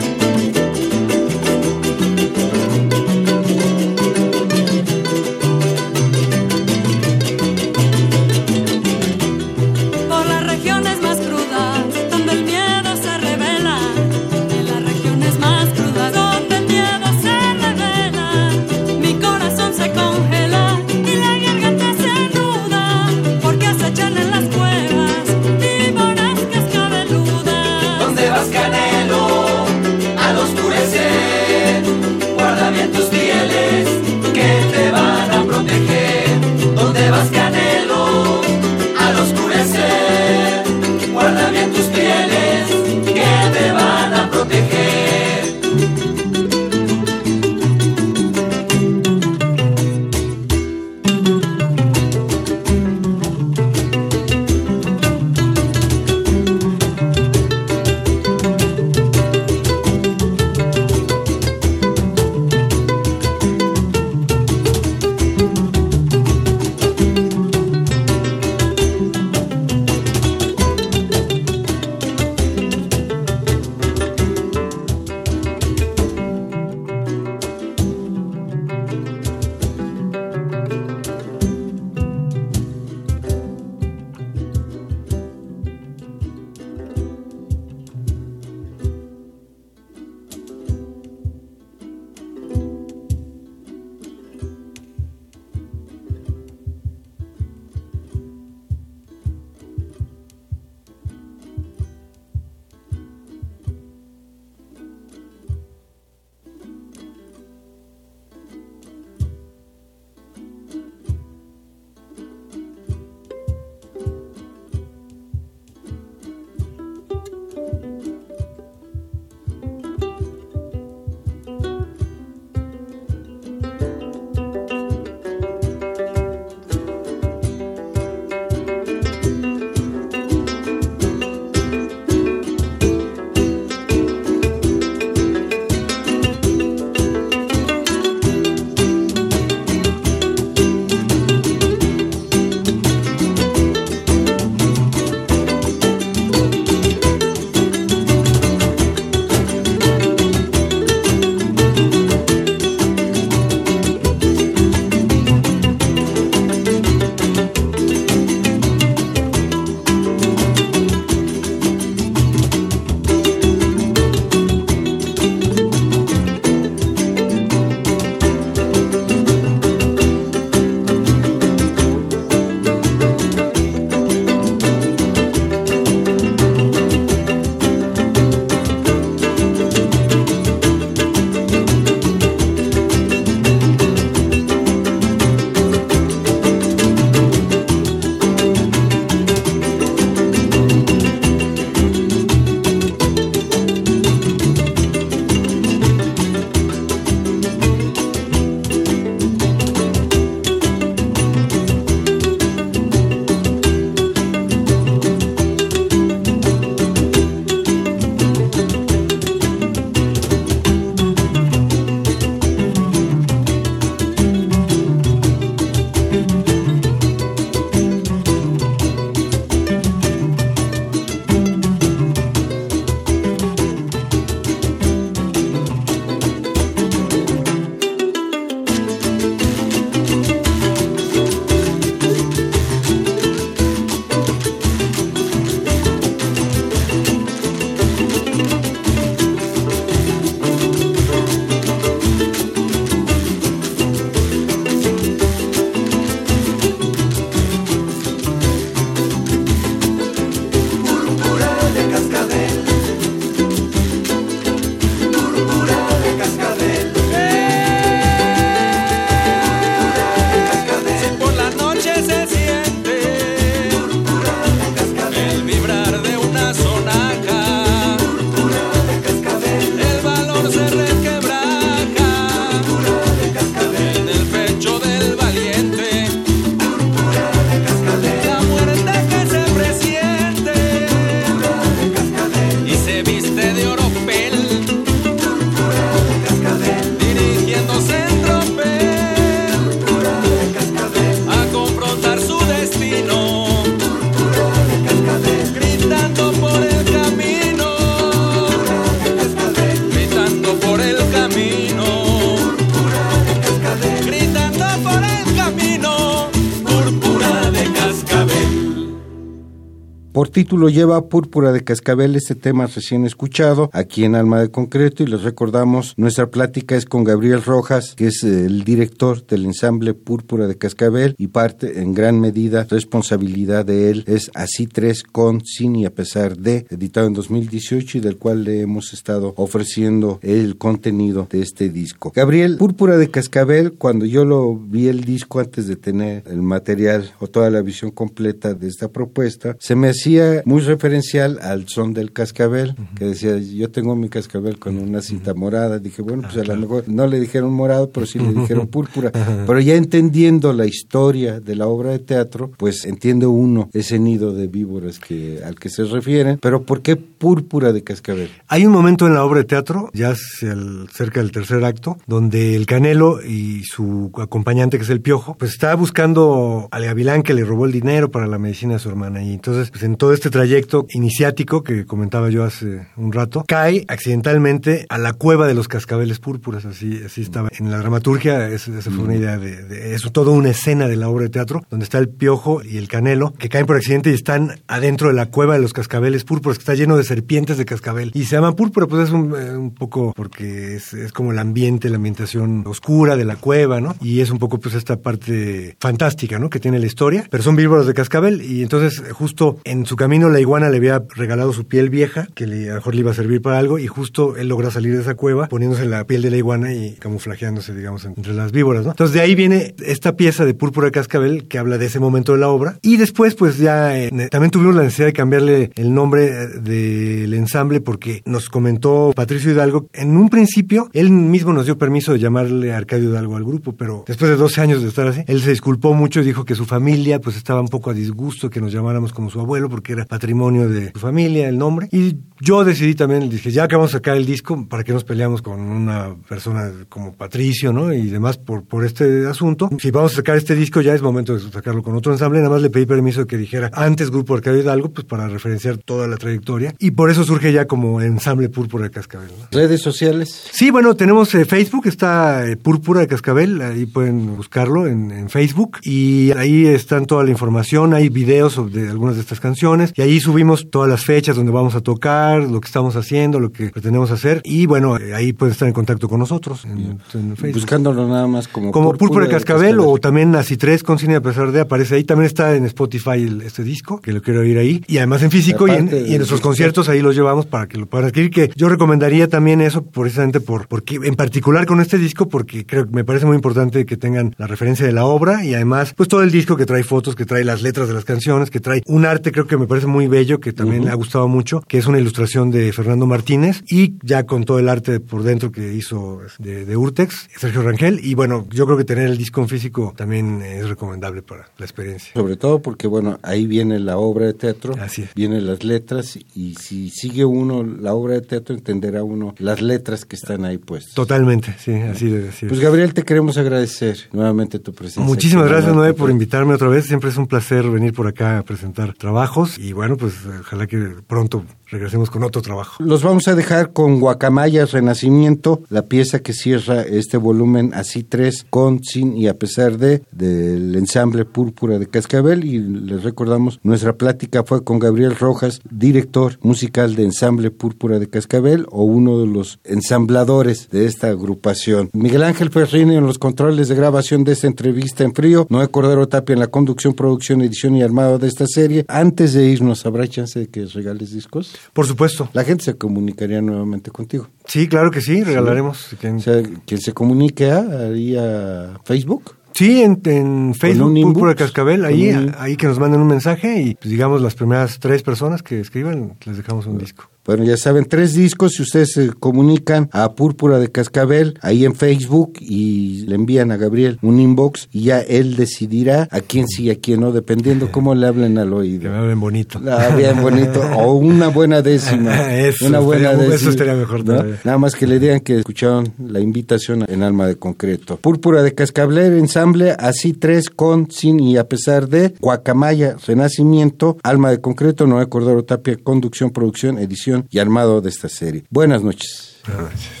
título 310.31 310.69
lleva 310.69 311.09
Púrpura 311.09 311.51
de 311.51 311.63
Cascabel, 311.63 312.15
este 312.15 312.35
tema 312.35 312.67
recién 312.67 313.05
escuchado, 313.05 313.69
aquí 313.73 314.05
en 314.05 314.15
Alma 314.15 314.39
de 314.39 314.49
Concreto, 314.49 315.03
y 315.03 315.07
les 315.07 315.23
recordamos, 315.23 315.93
nuestra 315.97 316.27
plática 316.27 316.75
es 316.75 316.85
con 316.85 317.03
Gabriel 317.03 317.43
Rojas, 317.43 317.95
que 317.95 318.07
es 318.07 318.23
el 318.23 318.63
director 318.63 319.25
del 319.25 319.45
ensamble 319.45 319.93
Púrpura 319.93 320.47
de 320.47 320.57
Cascabel, 320.57 321.15
y 321.17 321.27
parte 321.27 321.81
en 321.81 321.93
gran 321.93 322.19
medida 322.19 322.65
responsabilidad 322.69 323.65
de 323.65 323.91
él 323.91 324.03
es 324.07 324.31
Así 324.33 324.67
Tres 324.67 325.03
con, 325.03 325.43
sin 325.43 325.75
y 325.75 325.85
a 325.85 325.93
pesar 325.93 326.37
de, 326.37 326.65
editado 326.69 327.07
en 327.07 327.13
2018 327.13 327.97
y 327.97 328.01
del 328.01 328.17
cual 328.17 328.43
le 328.43 328.61
hemos 328.61 328.93
estado 328.93 329.33
ofreciendo 329.37 330.19
el 330.21 330.57
contenido 330.57 331.27
de 331.29 331.41
este 331.41 331.69
disco. 331.69 332.11
Gabriel, 332.15 332.57
Púrpura 332.57 332.97
de 332.97 333.11
Cascabel, 333.11 333.73
cuando 333.73 334.05
yo 334.05 334.23
lo 334.23 334.55
vi 334.55 334.87
el 334.87 335.03
disco 335.03 335.39
antes 335.39 335.67
de 335.67 335.75
tener 335.75 336.23
el 336.27 336.41
material 336.41 337.11
o 337.19 337.27
toda 337.27 337.49
la 337.49 337.61
visión 337.61 337.91
completa 337.91 338.53
de 338.53 338.67
esta 338.67 338.89
propuesta, 338.89 339.57
se 339.59 339.75
me 339.75 339.89
hacía 340.01 340.41
muy 340.45 340.61
referencial 340.61 341.39
al 341.41 341.67
son 341.67 341.93
del 341.93 342.11
cascabel, 342.11 342.75
que 342.95 343.05
decía, 343.05 343.37
yo 343.37 343.69
tengo 343.69 343.95
mi 343.95 344.09
cascabel 344.09 344.57
con 344.57 344.77
una 344.77 345.01
cinta 345.01 345.33
morada. 345.33 345.79
Dije, 345.79 346.01
bueno, 346.01 346.23
pues 346.23 346.37
a 346.37 346.43
lo 346.53 346.57
mejor 346.59 346.85
no 346.87 347.05
le 347.07 347.19
dijeron 347.19 347.53
morado, 347.53 347.89
pero 347.91 348.05
sí 348.05 348.17
le 348.19 348.33
dijeron 348.33 348.67
púrpura. 348.67 349.11
Pero 349.47 349.59
ya 349.59 349.75
entendiendo 349.75 350.53
la 350.53 350.65
historia 350.65 351.39
de 351.39 351.55
la 351.55 351.67
obra 351.67 351.91
de 351.91 351.99
teatro, 351.99 352.51
pues 352.57 352.85
entiende 352.85 353.25
uno 353.27 353.69
ese 353.73 353.99
nido 353.99 354.33
de 354.33 354.47
víboras 354.47 354.99
que, 354.99 355.41
al 355.45 355.55
que 355.55 355.69
se 355.69 355.83
refieren. 355.83 356.37
Pero 356.41 356.63
¿por 356.63 356.81
qué 356.81 356.95
púrpura 356.95 357.71
de 357.73 357.83
cascabel? 357.83 358.29
Hay 358.47 358.65
un 358.65 358.71
momento 358.71 359.05
en 359.07 359.13
la 359.13 359.23
obra 359.23 359.39
de 359.39 359.45
teatro, 359.45 359.89
ya 359.93 360.13
el- 360.41 360.87
cerca 360.93 361.19
del 361.21 361.31
tercer 361.31 361.63
acto, 361.63 361.97
donde 362.07 362.55
el 362.55 362.65
Canelo 362.65 363.21
y 363.23 363.63
su 363.63 364.11
acompañante, 364.17 364.77
que 364.77 364.83
es 364.83 364.89
el 364.89 365.01
Piojo, 365.01 365.35
pues 365.37 365.51
está 365.51 365.75
buscando 365.75 366.67
al 366.71 366.85
gavilán 366.85 367.23
que 367.23 367.33
le 367.33 367.43
robó 367.43 367.65
el 367.65 367.71
dinero 367.71 368.09
para 368.09 368.27
la 368.27 368.37
medicina 368.39 368.73
de 368.73 368.79
su 368.79 368.89
hermana. 368.89 369.21
Y 369.23 369.33
entonces, 369.33 369.69
pues 369.71 369.83
en 369.83 369.90
todo 369.97 370.13
este 370.13 370.29
trayecto 370.29 370.85
iniciático 370.89 371.63
que 371.63 371.85
comentaba 371.85 372.29
yo 372.29 372.43
hace 372.43 372.87
un 372.97 373.11
rato, 373.11 373.43
cae 373.47 373.85
accidentalmente 373.87 374.85
a 374.89 374.97
la 374.97 375.13
cueva 375.13 375.47
de 375.47 375.53
los 375.53 375.67
cascabeles 375.67 376.19
púrpuras. 376.19 376.65
Así, 376.65 377.01
así 377.05 377.21
estaba. 377.21 377.49
En 377.57 377.71
la 377.71 377.77
dramaturgia, 377.77 378.47
es- 378.49 378.67
esa 378.67 378.91
fue 378.91 379.03
una 379.03 379.15
idea 379.15 379.37
de, 379.37 379.63
de 379.63 379.95
eso, 379.95 380.11
toda 380.11 380.31
una 380.31 380.49
escena 380.49 380.87
de 380.87 380.95
la 380.95 381.09
obra 381.09 381.23
de 381.23 381.29
teatro, 381.29 381.63
donde 381.69 381.83
está 381.85 381.97
el 381.97 382.09
Piojo 382.09 382.61
y 382.63 382.77
el 382.77 382.87
Canelo, 382.87 383.33
que 383.33 383.49
caen 383.49 383.65
por 383.65 383.75
accidente 383.77 384.11
y 384.11 384.13
están 384.13 384.59
adentro 384.67 385.07
de 385.07 385.13
la 385.13 385.27
cueva 385.27 385.55
de 385.55 385.61
los 385.61 385.73
cascabeles 385.73 386.23
púrpuras, 386.23 386.57
que 386.57 386.61
está 386.61 386.73
lleno 386.75 386.97
de 386.97 387.03
serpientes 387.03 387.57
de 387.57 387.65
cascabel. 387.65 388.11
Y 388.13 388.25
se 388.25 388.35
llama 388.35 388.55
púrpura, 388.55 388.87
pues 388.87 389.07
es 389.07 389.11
un, 389.13 389.33
eh, 389.35 389.57
un 389.57 389.73
poco 389.73 390.13
porque 390.15 390.75
es, 390.75 390.93
es 390.93 391.11
como 391.11 391.31
el 391.31 391.39
ambiente, 391.39 391.89
la 391.89 391.95
ambientación 391.97 392.63
oscura 392.65 393.15
de 393.15 393.25
la 393.25 393.35
cueva, 393.35 393.81
¿no? 393.81 393.95
Y 394.01 394.19
es 394.21 394.29
un 394.31 394.39
poco 394.39 394.59
pues 394.59 394.75
esta 394.75 394.97
parte 394.97 395.75
fantástica, 395.79 396.39
¿no? 396.39 396.49
Que 396.49 396.59
tiene 396.59 396.79
la 396.79 396.85
historia, 396.85 397.25
pero 397.29 397.43
son 397.43 397.55
víboras 397.55 397.85
de 397.87 397.93
cascabel 397.93 398.41
y 398.41 398.61
entonces 398.61 399.01
justo 399.11 399.59
en 399.63 399.80
su 399.85 399.95
camino 399.95 400.29
la 400.29 400.39
iguana 400.39 400.69
le 400.69 400.77
había 400.77 401.03
regalado 401.15 401.53
su 401.53 401.65
piel 401.65 401.89
vieja, 401.89 402.27
que 402.33 402.47
le, 402.47 402.67
a 402.69 402.73
lo 402.73 402.75
mejor 402.75 402.95
le 402.95 403.01
iba 403.01 403.11
a 403.11 403.15
servir 403.15 403.41
para 403.41 403.57
algo 403.57 403.79
y 403.79 403.87
justo 403.87 404.35
él 404.37 404.47
logra 404.47 404.71
salir 404.71 404.95
de 404.95 405.01
esa 405.01 405.15
cueva 405.15 405.47
poniéndose 405.47 405.85
la 405.85 406.05
piel 406.05 406.21
de 406.21 406.31
la 406.31 406.37
iguana 406.37 406.73
y 406.73 406.93
camuflajeándose, 406.93 407.73
digamos, 407.73 408.05
entre 408.05 408.33
las 408.33 408.51
víboras, 408.51 408.85
¿no? 408.85 408.91
Entonces 408.91 409.13
de 409.13 409.21
ahí 409.21 409.35
viene 409.35 409.75
esta 409.85 410.15
pieza 410.15 410.45
de 410.45 410.53
púrpura 410.53 410.85
de 410.85 410.91
cascabel 410.91 411.47
que 411.47 411.57
habla 411.57 411.77
de 411.77 411.85
ese 411.85 411.99
momento 411.99 412.33
de 412.33 412.39
la 412.39 412.49
obra 412.49 412.77
y 412.81 412.97
después 412.97 413.35
pues 413.35 413.57
ya 413.57 413.97
eh, 413.97 414.11
también 414.29 414.51
tuvimos 414.51 414.75
la 414.75 414.83
necesidad 414.83 415.07
de 415.07 415.13
cambiarle 415.13 415.71
el 415.75 415.93
nombre 415.93 416.27
eh, 416.27 416.47
del 416.59 417.33
ensamble 417.33 417.81
porque 417.81 418.21
nos 418.25 418.49
comentó 418.49 419.11
Patricio 419.15 419.51
Hidalgo, 419.51 419.87
en 419.93 420.17
un 420.17 420.29
principio 420.29 420.89
él 420.93 421.11
mismo 421.11 421.53
nos 421.53 421.65
dio 421.65 421.77
permiso 421.77 422.13
de 422.13 422.19
llamarle 422.19 422.73
Arcadio 422.73 423.09
Hidalgo 423.09 423.35
al 423.35 423.43
grupo, 423.43 423.73
pero 423.73 424.03
después 424.07 424.29
de 424.29 424.37
12 424.37 424.61
años 424.61 424.81
de 424.81 424.89
estar 424.89 425.07
así, 425.07 425.21
él 425.27 425.41
se 425.41 425.51
disculpó 425.51 425.93
mucho 425.93 426.21
y 426.21 426.23
dijo 426.23 426.45
que 426.45 426.55
su 426.55 426.65
familia 426.65 427.19
pues 427.19 427.35
estaba 427.35 427.61
un 427.61 427.67
poco 427.67 427.89
a 427.89 427.93
disgusto 427.93 428.49
que 428.49 428.61
nos 428.61 428.71
llamáramos 428.71 429.13
como 429.13 429.29
su 429.29 429.39
abuelo 429.39 429.69
porque 429.71 429.93
era 429.93 430.05
patrimonio 430.05 430.69
de 430.69 430.91
su 430.91 430.99
familia 430.99 431.49
el 431.49 431.57
nombre 431.57 431.87
y 431.91 432.17
yo 432.41 432.63
decidí 432.63 432.95
también, 432.95 433.29
dije 433.29 433.51
ya 433.51 433.67
que 433.67 433.75
vamos 433.75 433.91
a 433.91 433.97
sacar 433.97 434.17
el 434.17 434.25
disco, 434.25 434.65
¿para 434.67 434.83
qué 434.83 434.93
nos 434.93 435.03
peleamos 435.03 435.41
con 435.41 435.59
una 435.59 436.15
persona 436.27 436.71
como 436.89 437.13
Patricio, 437.13 437.71
¿no? 437.71 437.93
Y 437.93 438.07
demás 438.07 438.37
por, 438.37 438.63
por 438.63 438.85
este 438.85 439.27
asunto. 439.27 439.69
Si 439.79 439.91
vamos 439.91 440.13
a 440.13 440.15
sacar 440.17 440.37
este 440.37 440.55
disco 440.55 440.81
ya 440.81 440.93
es 440.93 441.01
momento 441.01 441.35
de 441.37 441.51
sacarlo 441.51 441.83
con 441.83 441.95
otro 441.95 442.11
ensamble, 442.11 442.39
nada 442.39 442.49
más 442.49 442.61
le 442.61 442.69
pedí 442.69 442.85
permiso 442.85 443.21
de 443.21 443.27
que 443.27 443.37
dijera 443.37 443.69
antes 443.73 444.09
Grupo 444.09 444.35
Arcadio 444.35 444.61
Hidalgo, 444.61 444.89
pues 444.89 445.05
para 445.05 445.27
referenciar 445.27 445.77
toda 445.77 446.07
la 446.07 446.17
trayectoria 446.17 446.73
y 446.79 446.91
por 446.91 447.09
eso 447.09 447.23
surge 447.23 447.53
ya 447.53 447.65
como 447.65 448.01
ensamble 448.01 448.49
Púrpura 448.49 448.85
de 448.85 448.91
Cascabel. 448.91 449.29
¿no? 449.39 449.47
Redes 449.51 449.81
sociales. 449.81 450.49
Sí, 450.51 450.71
bueno, 450.71 450.95
tenemos 450.95 451.33
eh, 451.35 451.45
Facebook, 451.45 451.87
está 451.87 452.47
eh, 452.47 452.57
Púrpura 452.57 453.01
de 453.01 453.07
Cascabel, 453.07 453.61
ahí 453.61 453.85
pueden 453.85 454.35
buscarlo 454.35 454.87
en, 454.87 455.11
en 455.11 455.29
Facebook 455.29 455.79
y 455.83 456.31
ahí 456.31 456.65
están 456.65 457.05
toda 457.05 457.23
la 457.23 457.31
información, 457.31 457.93
hay 457.93 458.09
videos 458.09 458.53
sobre 458.53 458.89
algunas 458.89 459.15
de 459.15 459.21
estas 459.21 459.39
canciones 459.39 459.93
y 459.95 460.01
ahí 460.01 460.19
subimos 460.19 460.69
todas 460.69 460.89
las 460.89 461.05
fechas 461.05 461.35
donde 461.35 461.51
vamos 461.51 461.75
a 461.75 461.81
tocar, 461.81 462.30
lo 462.39 462.59
que 462.61 462.65
estamos 462.67 462.95
haciendo, 462.95 463.39
lo 463.39 463.51
que 463.51 463.69
pretendemos 463.69 464.11
hacer 464.11 464.41
y 464.43 464.65
bueno, 464.65 464.97
eh, 464.97 465.13
ahí 465.13 465.33
pueden 465.33 465.51
estar 465.53 465.67
en 465.67 465.73
contacto 465.73 466.07
con 466.09 466.19
nosotros 466.19 466.65
en, 466.65 466.99
en 467.13 467.35
Facebook. 467.37 467.53
Buscándolo 467.61 468.07
nada 468.07 468.27
más 468.27 468.47
como, 468.47 468.71
Como 468.71 468.93
Púrpura 468.93 469.25
de 469.25 469.31
Cascabel, 469.31 469.79
o 469.79 469.97
también 469.97 470.35
Así 470.35 470.57
Tres 470.57 470.83
con 470.83 470.99
Cine 470.99 471.15
a 471.15 471.21
pesar 471.21 471.51
de 471.51 471.61
aparece 471.61 471.95
ahí. 471.95 472.03
También 472.03 472.27
está 472.27 472.55
en 472.55 472.65
Spotify 472.65 473.11
el- 473.23 473.41
este 473.41 473.63
disco, 473.63 473.99
que 474.01 474.11
lo 474.13 474.21
quiero 474.21 474.41
oír 474.41 474.57
ahí. 474.57 474.83
Y 474.87 474.97
además 474.97 475.23
en 475.23 475.31
físico 475.31 475.67
y 475.67 475.71
en, 475.71 475.87
y 475.87 476.17
nuestros 476.17 476.41
conciertos 476.41 476.89
ahí 476.89 477.01
los 477.01 477.15
llevamos 477.15 477.45
para 477.45 477.67
que 477.67 477.77
lo 477.77 477.85
puedan 477.85 478.07
adquirir. 478.07 478.29
Que 478.31 478.51
yo 478.55 478.69
recomendaría 478.69 479.27
también 479.27 479.61
eso 479.61 479.83
precisamente 479.83 480.39
por, 480.39 480.67
porque 480.67 480.95
en 481.03 481.15
particular 481.15 481.65
con 481.65 481.81
este 481.81 481.97
disco, 481.97 482.27
porque 482.29 482.65
creo 482.65 482.85
que 482.85 482.91
me 482.91 483.03
parece 483.03 483.25
muy 483.25 483.35
importante 483.35 483.85
que 483.85 483.97
tengan 483.97 484.35
la 484.37 484.47
referencia 484.47 484.85
de 484.85 484.91
la 484.91 485.05
obra 485.05 485.43
y 485.45 485.53
además 485.53 485.93
pues 485.95 486.07
todo 486.09 486.23
el 486.23 486.31
disco 486.31 486.55
que 486.57 486.65
trae 486.65 486.83
fotos, 486.83 487.15
que 487.15 487.25
trae 487.25 487.43
las 487.43 487.61
letras 487.61 487.87
de 487.87 487.93
las 487.93 488.05
canciones, 488.05 488.49
que 488.49 488.59
trae 488.59 488.81
un 488.87 489.05
arte 489.05 489.31
creo 489.31 489.47
que 489.47 489.57
me 489.57 489.67
parece 489.67 489.87
muy 489.87 490.07
bello, 490.07 490.39
que 490.39 490.53
también 490.53 490.85
le 490.85 490.91
ha 490.91 490.95
gustado 490.95 491.27
mucho, 491.27 491.61
que 491.67 491.77
es 491.77 491.85
una 491.87 491.99
ilustración 491.99 492.20
de 492.25 492.71
Fernando 492.71 493.07
Martínez 493.07 493.63
y 493.67 493.95
ya 494.03 494.25
con 494.25 494.43
todo 494.45 494.59
el 494.59 494.69
arte 494.69 494.99
por 494.99 495.23
dentro 495.23 495.51
que 495.51 495.73
hizo 495.73 496.21
de, 496.37 496.65
de 496.65 496.77
Urtex, 496.77 497.29
Sergio 497.35 497.63
Rangel. 497.63 497.99
Y 498.03 498.13
bueno, 498.13 498.45
yo 498.51 498.65
creo 498.65 498.77
que 498.77 498.83
tener 498.83 499.07
el 499.07 499.17
disco 499.17 499.41
en 499.41 499.49
físico 499.49 499.93
también 499.97 500.41
es 500.43 500.69
recomendable 500.69 501.23
para 501.23 501.49
la 501.57 501.65
experiencia. 501.65 502.13
Sobre 502.13 502.35
todo 502.35 502.61
porque, 502.61 502.85
bueno, 502.87 503.17
ahí 503.23 503.47
viene 503.47 503.79
la 503.79 503.97
obra 503.97 504.27
de 504.27 504.33
teatro, 504.33 504.75
Así 504.79 505.01
es. 505.01 505.13
vienen 505.15 505.47
las 505.47 505.63
letras 505.63 506.19
y 506.35 506.55
si 506.55 506.89
sigue 506.91 507.25
uno 507.25 507.63
la 507.63 507.95
obra 507.95 508.13
de 508.13 508.21
teatro 508.21 508.53
entenderá 508.55 509.03
uno 509.03 509.33
las 509.39 509.61
letras 509.61 510.05
que 510.05 510.15
están 510.15 510.45
ahí 510.45 510.59
puestas. 510.59 510.93
Totalmente, 510.93 511.55
sí, 511.57 511.73
así 511.73 512.07
de 512.09 512.29
así 512.29 512.45
Pues 512.45 512.59
es. 512.59 512.63
Gabriel, 512.63 512.93
te 512.93 513.01
queremos 513.03 513.37
agradecer 513.37 513.97
nuevamente 514.11 514.59
tu 514.59 514.73
presencia. 514.73 515.01
Muchísimas 515.03 515.45
aquí 515.45 515.53
gracias, 515.53 515.75
Noé, 515.75 515.93
por 515.95 516.11
invitarme 516.11 516.53
otra 516.53 516.67
vez. 516.67 516.85
Siempre 516.85 517.09
es 517.09 517.17
un 517.17 517.25
placer 517.25 517.67
venir 517.67 517.93
por 517.93 518.05
acá 518.05 518.37
a 518.37 518.43
presentar 518.43 518.93
trabajos 518.93 519.57
y 519.57 519.73
bueno, 519.73 519.97
pues 519.97 520.13
ojalá 520.39 520.67
que 520.67 520.77
pronto 521.07 521.43
regresemos 521.67 522.10
con 522.11 522.23
otro 522.23 522.41
trabajo. 522.43 522.83
Los 522.83 523.01
vamos 523.01 523.27
a 523.27 523.35
dejar 523.35 523.73
con 523.73 523.99
Guacamayas 523.99 524.71
Renacimiento, 524.71 525.63
la 525.69 525.85
pieza 525.85 526.19
que 526.19 526.33
cierra 526.33 526.83
este 526.83 527.17
volumen 527.17 527.71
así 527.73 528.03
tres, 528.03 528.45
con, 528.49 528.83
sin 528.83 529.17
y 529.17 529.27
a 529.27 529.39
pesar 529.39 529.77
de, 529.77 530.03
del 530.11 530.75
ensamble 530.75 531.25
Púrpura 531.25 531.79
de 531.79 531.87
Cascabel. 531.87 532.45
Y 532.45 532.59
les 532.59 533.03
recordamos, 533.03 533.59
nuestra 533.63 533.93
plática 533.93 534.43
fue 534.43 534.63
con 534.63 534.77
Gabriel 534.77 535.15
Rojas, 535.15 535.61
director 535.69 536.37
musical 536.41 536.95
de 536.95 537.05
ensamble 537.05 537.49
Púrpura 537.49 537.97
de 537.97 538.09
Cascabel 538.09 538.67
o 538.69 538.83
uno 538.83 539.19
de 539.19 539.27
los 539.27 539.59
ensambladores 539.63 540.69
de 540.69 540.85
esta 540.85 541.07
agrupación. 541.07 541.89
Miguel 541.93 542.23
Ángel 542.23 542.51
Ferrini 542.51 542.97
en 542.97 543.05
los 543.05 543.17
controles 543.17 543.69
de 543.69 543.75
grabación 543.75 544.23
de 544.23 544.33
esta 544.33 544.47
entrevista 544.47 545.03
en 545.03 545.15
frío, 545.15 545.47
Noé 545.49 545.69
Cordero 545.69 546.07
Tapia 546.07 546.33
en 546.33 546.39
la 546.39 546.47
conducción, 546.47 546.93
producción, 546.93 547.41
edición 547.41 547.75
y 547.77 547.83
armado 547.83 548.19
de 548.19 548.27
esta 548.27 548.45
serie. 548.47 548.85
Antes 548.89 549.33
de 549.33 549.45
irnos, 549.45 549.85
¿habrá 549.85 550.07
chance 550.07 550.37
de 550.37 550.47
que 550.47 550.65
regales 550.65 551.13
discos? 551.13 551.55
Por 551.73 551.87
supuesto. 551.87 552.00
La 552.33 552.43
gente 552.43 552.63
se 552.63 552.75
comunicaría 552.75 553.41
nuevamente 553.41 553.91
contigo. 553.91 554.27
Sí, 554.45 554.67
claro 554.67 554.91
que 554.91 555.01
sí, 555.01 555.23
regalaremos. 555.23 555.93
O 555.93 556.19
sea, 556.19 556.41
quien 556.65 556.79
se 556.81 556.93
comunique 556.93 557.49
a, 557.51 557.59
ahí 557.59 558.15
a 558.17 558.79
Facebook. 558.85 559.35
Sí, 559.53 559.81
en, 559.83 559.99
en 560.05 560.55
Facebook, 560.55 560.87
un 560.87 560.97
inbox, 560.97 561.13
Púrpura 561.13 561.35
Cascabel, 561.35 561.83
ahí, 561.83 562.09
un- 562.09 562.33
ahí 562.37 562.55
que 562.55 562.67
nos 562.67 562.79
manden 562.79 563.01
un 563.01 563.07
mensaje 563.07 563.61
y, 563.61 563.75
pues, 563.75 563.89
digamos, 563.91 564.21
las 564.21 564.33
primeras 564.33 564.79
tres 564.79 565.03
personas 565.03 565.43
que 565.43 565.59
escriban, 565.59 566.13
les 566.25 566.37
dejamos 566.37 566.65
un 566.67 566.77
disco. 566.77 567.09
Bueno, 567.25 567.43
ya 567.43 567.55
saben, 567.57 567.85
tres 567.85 568.13
discos, 568.13 568.53
si 568.53 568.63
ustedes 568.63 568.93
se 568.93 569.09
comunican 569.13 569.89
a 569.91 570.13
Púrpura 570.13 570.57
de 570.59 570.71
Cascabel, 570.71 571.37
ahí 571.41 571.65
en 571.65 571.75
Facebook, 571.75 572.33
y 572.39 573.05
le 573.05 573.15
envían 573.15 573.51
a 573.51 573.57
Gabriel 573.57 573.99
un 574.01 574.19
inbox, 574.19 574.69
y 574.71 574.83
ya 574.85 575.01
él 575.01 575.35
decidirá 575.35 576.07
a 576.11 576.21
quién 576.21 576.47
sí 576.47 576.63
y 576.63 576.69
a 576.71 576.79
quién 576.79 577.01
no, 577.01 577.11
dependiendo 577.11 577.71
cómo 577.71 577.93
le 577.95 578.07
hablen 578.07 578.37
al 578.37 578.45
Que 578.49 578.55
me 578.55 578.59
oído. 578.59 578.95
hablen 578.95 579.19
bonito. 579.19 579.61
Ah, 579.69 579.95
bien 579.95 580.21
bonito, 580.21 580.61
o 580.77 580.93
una 580.95 581.27
buena 581.27 581.61
décima. 581.61 582.33
Eso 582.41 582.65
una 582.65 582.79
buena 582.79 583.11
estaría- 583.11 583.23
eso 583.23 583.31
décima, 583.31 583.51
estaría 583.51 583.73
mejor 583.75 584.05
¿no? 584.05 584.23
Nada 584.43 584.57
más 584.57 584.73
que 584.75 584.87
le 584.87 584.99
digan 584.99 585.19
que 585.19 585.37
escucharon 585.37 585.93
la 586.03 586.19
invitación 586.19 586.85
en 586.87 587.03
Alma 587.03 587.27
de 587.27 587.35
Concreto. 587.35 587.97
Púrpura 587.97 588.41
de 588.41 588.53
Cascabel, 588.55 589.17
ensamble, 589.19 589.75
así 589.77 590.13
tres, 590.13 590.49
con, 590.49 590.89
sin 590.89 591.19
y 591.19 591.37
a 591.37 591.47
pesar 591.47 591.87
de, 591.87 592.13
Guacamaya, 592.19 592.95
Renacimiento, 593.05 593.97
Alma 594.03 594.31
de 594.31 594.41
Concreto, 594.41 594.87
Noé 594.87 595.07
Cordero 595.07 595.43
Tapia, 595.43 595.77
conducción, 595.83 596.31
producción, 596.31 596.79
edición 596.79 597.10
y 597.29 597.39
armado 597.39 597.81
de 597.81 597.89
esta 597.89 598.09
serie. 598.09 598.43
Buenas 598.49 598.83
noches. 598.83 599.37
Thank 599.43 600.00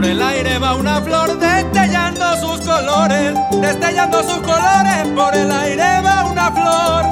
Por 0.00 0.08
el 0.08 0.22
aire 0.22 0.58
va 0.58 0.76
una 0.76 0.98
flor 1.02 1.38
destellando 1.38 2.24
sus 2.38 2.58
colores, 2.62 3.34
destellando 3.60 4.22
sus 4.22 4.38
colores. 4.38 5.06
Por 5.14 5.34
el 5.34 5.52
aire 5.52 6.00
va 6.00 6.24
una 6.24 6.50
flor. 6.50 7.04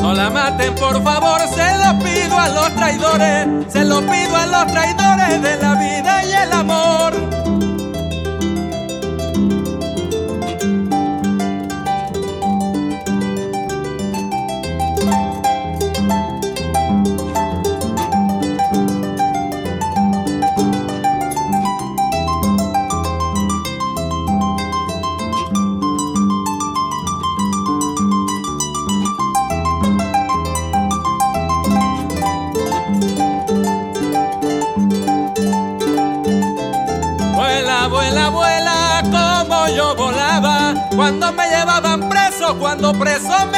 No 0.00 0.12
la 0.12 0.28
maten, 0.28 0.74
por 0.74 1.00
favor, 1.04 1.40
se 1.54 1.78
lo 1.84 1.98
pido 2.00 2.36
a 2.36 2.48
los 2.48 2.74
traidores, 2.74 3.72
se 3.72 3.84
lo 3.84 4.00
pido 4.00 4.36
a 4.36 4.46
los 4.46 4.66
traidores 4.72 5.40
de 5.40 5.56
la 5.58 5.74
vida 5.76 6.24
y 6.24 6.32
el 6.32 6.52
amor. 6.52 7.27
Cuando 42.78 42.96
preso 42.96 43.46
me 43.46 43.57